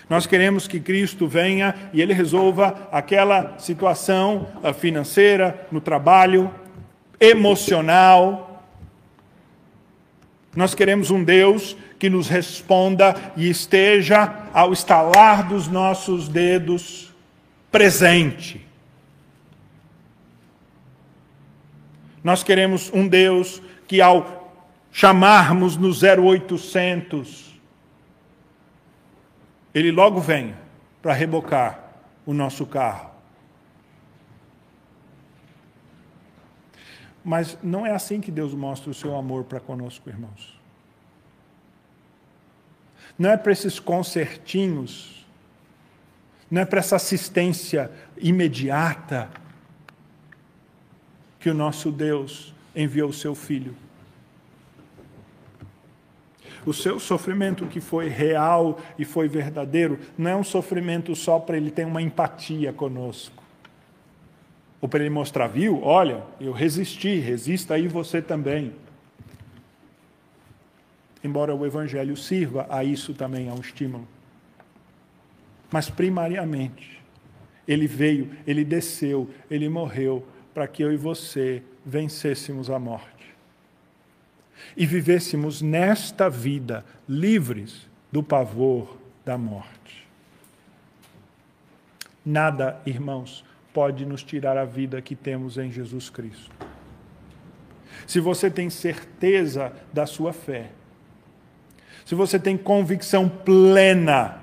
Nós 0.09 0.27
queremos 0.27 0.67
que 0.67 0.77
Cristo 0.77 1.25
venha 1.25 1.73
e 1.93 2.01
Ele 2.01 2.13
resolva 2.13 2.89
aquela 2.91 3.57
situação 3.59 4.49
ah, 4.61 4.73
financeira, 4.73 5.65
no 5.71 5.79
trabalho, 5.79 6.53
emocional. 7.17 8.65
Nós 10.53 10.75
queremos 10.75 11.09
um 11.09 11.23
Deus 11.23 11.77
que 11.97 12.09
nos 12.09 12.27
responda 12.27 13.15
e 13.37 13.49
esteja, 13.49 14.33
ao 14.53 14.73
estalar 14.73 15.47
dos 15.47 15.69
nossos 15.69 16.27
dedos, 16.27 17.13
presente. 17.71 18.66
Nós 22.27 22.43
queremos 22.43 22.91
um 22.93 23.07
Deus 23.07 23.61
que, 23.87 24.01
ao 24.01 24.51
chamarmos 24.91 25.77
no 25.77 25.91
0800, 25.91 27.57
ele 29.73 29.93
logo 29.93 30.19
vem 30.19 30.53
para 31.01 31.13
rebocar 31.13 31.79
o 32.25 32.33
nosso 32.33 32.65
carro. 32.65 33.11
Mas 37.23 37.57
não 37.63 37.85
é 37.85 37.93
assim 37.93 38.19
que 38.19 38.29
Deus 38.29 38.53
mostra 38.53 38.91
o 38.91 38.93
seu 38.93 39.15
amor 39.15 39.45
para 39.45 39.61
conosco, 39.61 40.09
irmãos. 40.09 40.59
Não 43.17 43.29
é 43.29 43.37
para 43.37 43.53
esses 43.53 43.79
concertinhos, 43.79 45.25
não 46.51 46.63
é 46.63 46.65
para 46.65 46.79
essa 46.79 46.97
assistência 46.97 47.89
imediata 48.17 49.29
que 51.39 51.49
o 51.49 51.53
nosso 51.53 51.91
Deus 51.91 52.53
enviou 52.75 53.09
o 53.09 53.13
seu 53.13 53.33
Filho 53.35 53.75
o 56.67 56.73
seu 56.73 56.99
sofrimento 56.99 57.65
que 57.65 57.79
foi 57.79 58.09
real 58.09 58.77
e 58.99 59.05
foi 59.05 59.29
verdadeiro, 59.29 59.97
não 60.17 60.31
é 60.31 60.35
um 60.35 60.43
sofrimento 60.43 61.15
só 61.15 61.39
para 61.39 61.55
ele 61.55 61.71
ter 61.71 61.85
uma 61.85 62.01
empatia 62.01 62.73
conosco. 62.73 63.41
Ou 64.81 64.89
para 64.89 64.99
ele 64.99 65.09
mostrar, 65.09 65.47
viu? 65.47 65.81
Olha, 65.81 66.23
eu 66.41 66.51
resisti, 66.51 67.19
resista 67.19 67.75
aí 67.75 67.87
você 67.87 68.21
também. 68.21 68.73
Embora 71.23 71.55
o 71.55 71.65
Evangelho 71.65 72.17
sirva 72.17 72.67
a 72.69 72.83
isso 72.83 73.13
também, 73.13 73.47
a 73.47 73.53
um 73.53 73.61
estímulo. 73.61 74.05
Mas, 75.71 75.89
primariamente, 75.89 77.01
ele 77.65 77.87
veio, 77.87 78.29
ele 78.45 78.65
desceu, 78.65 79.29
ele 79.49 79.69
morreu 79.69 80.27
para 80.57 80.67
que 80.67 80.83
eu 80.83 80.91
e 80.91 80.97
você 80.97 81.61
vencêssemos 81.85 82.71
a 82.71 82.79
morte 82.79 83.35
e 84.75 84.87
vivêssemos 84.87 85.61
nesta 85.61 86.31
vida 86.31 86.83
livres 87.07 87.87
do 88.11 88.23
pavor 88.23 88.97
da 89.23 89.37
morte. 89.37 90.07
Nada, 92.25 92.81
irmãos, 92.87 93.45
pode 93.71 94.03
nos 94.03 94.23
tirar 94.23 94.57
a 94.57 94.65
vida 94.65 94.99
que 94.99 95.15
temos 95.15 95.59
em 95.59 95.71
Jesus 95.71 96.09
Cristo. 96.09 96.49
Se 98.07 98.19
você 98.19 98.49
tem 98.49 98.67
certeza 98.67 99.71
da 99.93 100.07
sua 100.07 100.33
fé, 100.33 100.71
se 102.03 102.15
você 102.15 102.39
tem 102.39 102.57
convicção 102.57 103.29
plena 103.29 104.41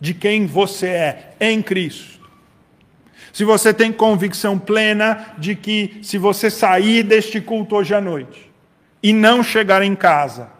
de 0.00 0.14
quem 0.14 0.46
você 0.46 0.86
é 0.86 1.36
em 1.40 1.60
Cristo, 1.60 2.21
se 3.32 3.44
você 3.44 3.72
tem 3.72 3.90
convicção 3.90 4.58
plena 4.58 5.34
de 5.38 5.56
que, 5.56 6.00
se 6.02 6.18
você 6.18 6.50
sair 6.50 7.02
deste 7.02 7.40
culto 7.40 7.76
hoje 7.76 7.94
à 7.94 8.00
noite 8.00 8.52
e 9.02 9.12
não 9.12 9.42
chegar 9.42 9.82
em 9.82 9.94
casa, 9.94 10.50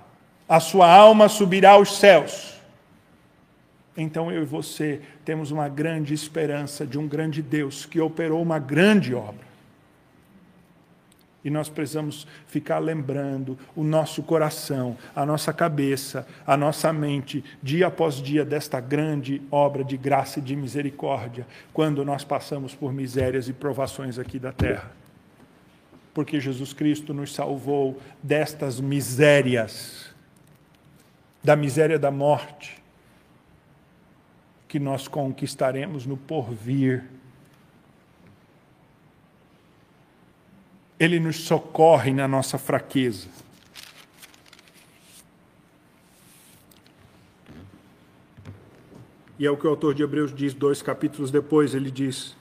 a 0.48 0.58
sua 0.58 0.90
alma 0.90 1.28
subirá 1.28 1.72
aos 1.72 1.98
céus. 1.98 2.54
Então 3.96 4.32
eu 4.32 4.42
e 4.42 4.46
você 4.46 5.02
temos 5.24 5.50
uma 5.50 5.68
grande 5.68 6.14
esperança 6.14 6.86
de 6.86 6.98
um 6.98 7.06
grande 7.06 7.42
Deus 7.42 7.84
que 7.84 8.00
operou 8.00 8.40
uma 8.40 8.58
grande 8.58 9.14
obra. 9.14 9.51
E 11.44 11.50
nós 11.50 11.68
precisamos 11.68 12.26
ficar 12.46 12.78
lembrando 12.78 13.58
o 13.74 13.82
nosso 13.82 14.22
coração, 14.22 14.96
a 15.14 15.26
nossa 15.26 15.52
cabeça, 15.52 16.26
a 16.46 16.56
nossa 16.56 16.92
mente, 16.92 17.44
dia 17.62 17.88
após 17.88 18.16
dia, 18.16 18.44
desta 18.44 18.78
grande 18.80 19.42
obra 19.50 19.82
de 19.82 19.96
graça 19.96 20.38
e 20.38 20.42
de 20.42 20.54
misericórdia, 20.54 21.46
quando 21.72 22.04
nós 22.04 22.22
passamos 22.22 22.74
por 22.74 22.92
misérias 22.92 23.48
e 23.48 23.52
provações 23.52 24.18
aqui 24.18 24.38
da 24.38 24.52
terra. 24.52 24.92
Porque 26.14 26.38
Jesus 26.38 26.72
Cristo 26.72 27.12
nos 27.12 27.34
salvou 27.34 28.00
destas 28.22 28.78
misérias, 28.78 30.14
da 31.42 31.56
miséria 31.56 31.98
da 31.98 32.10
morte, 32.10 32.80
que 34.68 34.78
nós 34.78 35.08
conquistaremos 35.08 36.06
no 36.06 36.16
porvir 36.16 37.04
Ele 41.02 41.18
nos 41.18 41.40
socorre 41.40 42.12
na 42.12 42.28
nossa 42.28 42.56
fraqueza. 42.56 43.26
E 49.36 49.44
é 49.44 49.50
o 49.50 49.56
que 49.56 49.66
o 49.66 49.70
autor 49.70 49.94
de 49.94 50.04
Hebreus 50.04 50.32
diz, 50.32 50.54
dois 50.54 50.80
capítulos 50.80 51.32
depois, 51.32 51.74
ele 51.74 51.90
diz: 51.90 52.36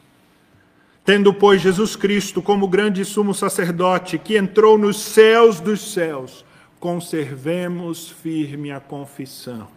Tendo, 1.03 1.34
pois, 1.34 1.59
Jesus 1.59 1.95
Cristo 1.95 2.39
como 2.39 2.68
grande 2.68 3.03
sumo 3.03 3.34
sacerdote, 3.34 4.20
que 4.20 4.38
entrou 4.38 4.78
nos 4.78 4.99
céus 4.99 5.59
dos 5.59 5.91
céus, 5.93 6.45
conservemos 6.80 8.12
firme 8.12 8.72
a 8.72 8.80
confissão. 8.80 9.68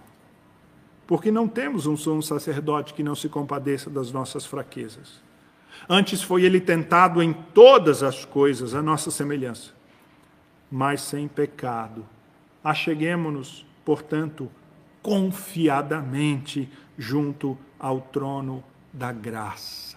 Porque 1.06 1.30
não 1.30 1.48
temos 1.48 1.86
um 1.86 1.96
sumo 1.96 2.22
sacerdote 2.22 2.92
que 2.92 3.02
não 3.02 3.14
se 3.14 3.30
compadeça 3.30 3.88
das 3.88 4.12
nossas 4.12 4.44
fraquezas 4.44 5.24
Antes 5.88 6.22
foi 6.22 6.44
ele 6.44 6.60
tentado 6.60 7.22
em 7.22 7.32
todas 7.32 8.02
as 8.02 8.24
coisas, 8.24 8.74
a 8.74 8.82
nossa 8.82 9.10
semelhança, 9.10 9.72
mas 10.70 11.02
sem 11.02 11.28
pecado. 11.28 12.04
Acheguemo-nos, 12.62 13.66
portanto, 13.84 14.50
confiadamente 15.02 16.68
junto 16.96 17.58
ao 17.78 18.00
trono 18.00 18.64
da 18.92 19.12
graça. 19.12 19.94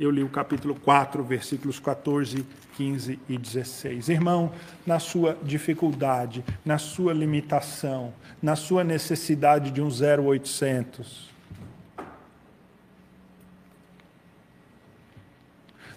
Eu 0.00 0.10
li 0.10 0.24
o 0.24 0.30
capítulo 0.30 0.74
4, 0.74 1.22
versículos 1.22 1.78
14, 1.78 2.46
15 2.74 3.18
e 3.28 3.36
16. 3.36 4.08
Irmão, 4.08 4.50
na 4.86 4.98
sua 4.98 5.36
dificuldade, 5.42 6.42
na 6.64 6.78
sua 6.78 7.12
limitação, 7.12 8.14
na 8.40 8.56
sua 8.56 8.82
necessidade 8.82 9.70
de 9.70 9.82
um 9.82 9.88
0800, 9.88 11.29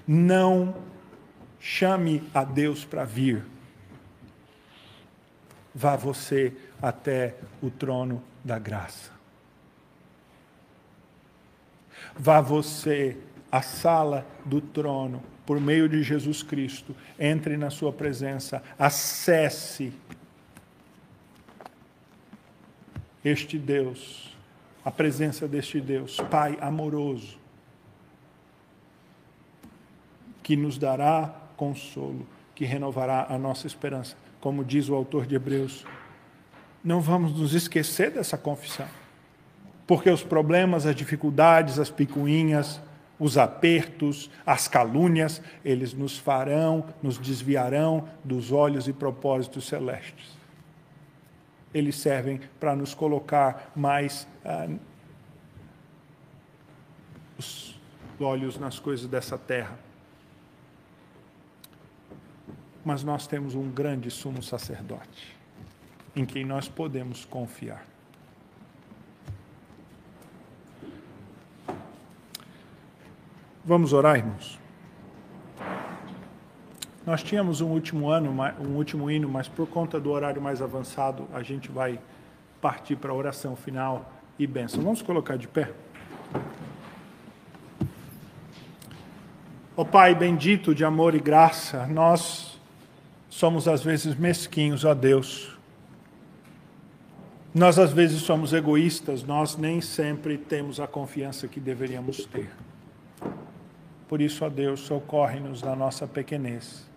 Não 0.08 0.76
chame 1.60 2.24
a 2.34 2.44
Deus 2.44 2.84
para 2.84 3.06
vir. 3.06 3.46
Vá 5.74 5.96
você 5.96 6.54
até 6.82 7.36
o 7.62 7.72
trono 7.72 8.22
da 8.44 8.60
graça. 8.60 9.12
Vá 12.16 12.42
você 12.42 13.18
à 13.52 13.62
sala 13.62 14.26
do 14.46 14.60
trono, 14.60 15.24
por 15.46 15.60
meio 15.60 15.88
de 15.88 16.04
Jesus 16.04 16.44
Cristo. 16.44 16.96
Entre 17.18 17.58
na 17.58 17.70
sua 17.70 17.92
presença, 17.92 18.62
acesse 18.78 19.94
este 23.24 23.58
Deus, 23.58 24.36
a 24.84 24.92
presença 24.92 25.48
deste 25.48 25.80
Deus, 25.80 26.18
Pai 26.30 26.58
amoroso, 26.60 27.40
que 30.44 30.58
nos 30.58 30.78
dará 30.78 31.34
consolo, 31.56 32.28
que 32.54 32.66
renovará 32.66 33.26
a 33.30 33.38
nossa 33.38 33.66
esperança. 33.66 34.16
Como 34.42 34.64
diz 34.64 34.90
o 34.90 34.94
autor 34.94 35.26
de 35.26 35.36
Hebreus, 35.36 35.86
não 36.84 37.00
vamos 37.00 37.34
nos 37.40 37.54
esquecer 37.54 38.12
dessa 38.12 38.38
confissão, 38.38 38.88
porque 39.88 40.10
os 40.10 40.22
problemas, 40.22 40.86
as 40.86 40.96
dificuldades, 40.96 41.80
as 41.80 41.90
picuinhas, 41.90 42.82
os 43.18 43.38
apertos, 43.38 44.30
as 44.46 44.68
calúnias, 44.68 45.42
eles 45.64 45.94
nos 45.94 46.18
farão, 46.18 46.86
nos 47.02 47.18
desviarão 47.18 48.10
dos 48.22 48.52
olhos 48.52 48.88
e 48.88 48.92
propósitos 48.92 49.66
celestes. 49.66 50.38
Eles 51.74 51.96
servem 51.96 52.42
para 52.60 52.76
nos 52.76 52.94
colocar 52.94 53.72
mais 53.74 54.28
ah, 54.44 54.68
os 57.38 57.80
olhos 58.20 58.60
nas 58.60 58.78
coisas 58.78 59.08
dessa 59.08 59.38
terra 59.38 59.80
mas 62.84 63.04
nós 63.04 63.28
temos 63.28 63.56
um 63.56 63.70
grande 63.70 64.10
sumo 64.12 64.42
sacerdote 64.42 65.36
em 66.16 66.26
quem 66.26 66.46
nós 66.46 66.68
podemos 66.68 67.26
confiar. 67.26 67.86
Vamos 73.66 73.94
orar, 73.94 74.18
irmãos? 74.18 74.60
Nós 77.06 77.24
tínhamos 77.24 77.62
um 77.62 77.68
último 77.68 78.10
ano, 78.10 78.32
um 78.60 78.76
último 78.76 79.10
hino, 79.10 79.28
mas 79.28 79.48
por 79.48 79.68
conta 79.68 80.00
do 80.00 80.12
horário 80.12 80.42
mais 80.42 80.62
avançado, 80.62 81.28
a 81.34 81.42
gente 81.42 81.72
vai 81.72 82.00
partir 82.62 82.96
para 82.96 83.12
a 83.12 83.16
oração 83.16 83.56
final 83.56 84.12
e 84.38 84.46
bênção. 84.46 84.82
Vamos 84.84 85.02
colocar 85.02 85.38
de 85.38 85.48
pé. 85.48 85.72
Ó 89.76 89.82
oh, 89.82 89.86
Pai 89.86 90.14
bendito 90.14 90.76
de 90.76 90.86
amor 90.86 91.16
e 91.16 91.20
graça, 91.20 91.88
nós 91.88 92.53
somos 93.44 93.68
às 93.68 93.84
vezes 93.84 94.16
mesquinhos, 94.16 94.86
ó 94.86 94.94
Deus. 94.94 95.58
Nós 97.54 97.78
às 97.78 97.92
vezes 97.92 98.22
somos 98.22 98.54
egoístas, 98.54 99.22
nós 99.22 99.58
nem 99.58 99.82
sempre 99.82 100.38
temos 100.38 100.80
a 100.80 100.88
confiança 100.88 101.46
que 101.46 101.60
deveríamos 101.60 102.26
ter. 102.26 102.50
Por 104.08 104.22
isso, 104.22 104.46
ó 104.46 104.50
Deus, 104.50 104.80
socorre-nos 104.80 105.62
na 105.62 105.76
nossa 105.76 106.08
pequenez. 106.08 106.90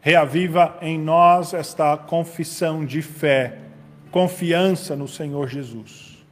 Reaviva 0.00 0.78
em 0.80 0.96
nós 0.96 1.52
esta 1.52 1.96
confissão 1.96 2.84
de 2.84 3.02
fé, 3.02 3.58
confiança 4.12 4.94
no 4.94 5.08
Senhor 5.08 5.48
Jesus. 5.48 6.24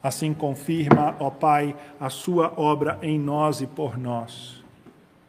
Assim 0.00 0.32
confirma, 0.32 1.16
ó 1.18 1.28
Pai, 1.28 1.74
a 1.98 2.08
sua 2.08 2.52
obra 2.56 3.00
em 3.02 3.18
nós 3.18 3.60
e 3.60 3.66
por 3.66 3.98
nós. 3.98 4.62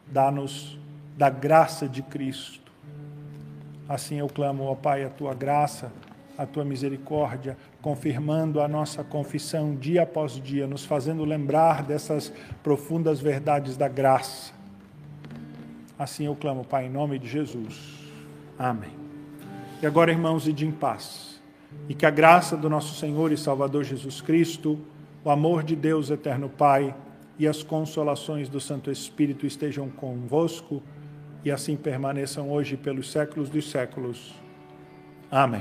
Dá-nos 0.06 0.78
da 1.16 1.28
graça 1.28 1.88
de 1.88 2.02
Cristo. 2.02 2.67
Assim 3.88 4.16
eu 4.18 4.28
clamo, 4.28 4.64
ó 4.64 4.74
Pai, 4.74 5.04
a 5.04 5.08
tua 5.08 5.34
graça, 5.34 5.90
a 6.36 6.44
tua 6.44 6.64
misericórdia, 6.64 7.56
confirmando 7.80 8.60
a 8.60 8.68
nossa 8.68 9.02
confissão 9.02 9.74
dia 9.74 10.02
após 10.02 10.40
dia, 10.40 10.66
nos 10.66 10.84
fazendo 10.84 11.24
lembrar 11.24 11.82
dessas 11.82 12.32
profundas 12.62 13.18
verdades 13.18 13.76
da 13.76 13.88
graça 13.88 14.58
Assim 15.98 16.26
eu 16.26 16.36
clamo, 16.36 16.64
Pai, 16.64 16.86
em 16.86 16.90
nome 16.90 17.18
de 17.18 17.26
Jesus. 17.26 17.98
Amém. 18.56 18.92
E 19.82 19.86
agora, 19.86 20.12
irmãos, 20.12 20.46
ide 20.46 20.64
em 20.64 20.70
paz. 20.70 21.42
E 21.88 21.94
que 21.94 22.06
a 22.06 22.10
graça 22.10 22.56
do 22.56 22.70
nosso 22.70 22.94
Senhor 22.94 23.32
e 23.32 23.36
Salvador 23.36 23.82
Jesus 23.82 24.20
Cristo, 24.20 24.78
o 25.24 25.30
amor 25.30 25.64
de 25.64 25.74
Deus 25.74 26.08
eterno 26.08 26.48
Pai 26.48 26.94
e 27.36 27.48
as 27.48 27.64
consolações 27.64 28.48
do 28.48 28.60
Santo 28.60 28.92
Espírito 28.92 29.44
estejam 29.44 29.90
convosco 29.90 30.80
e 31.44 31.50
assim 31.50 31.76
permaneçam 31.76 32.50
hoje 32.50 32.76
pelos 32.76 33.10
séculos 33.10 33.48
dos 33.48 33.70
séculos. 33.70 34.34
Amém. 35.30 35.56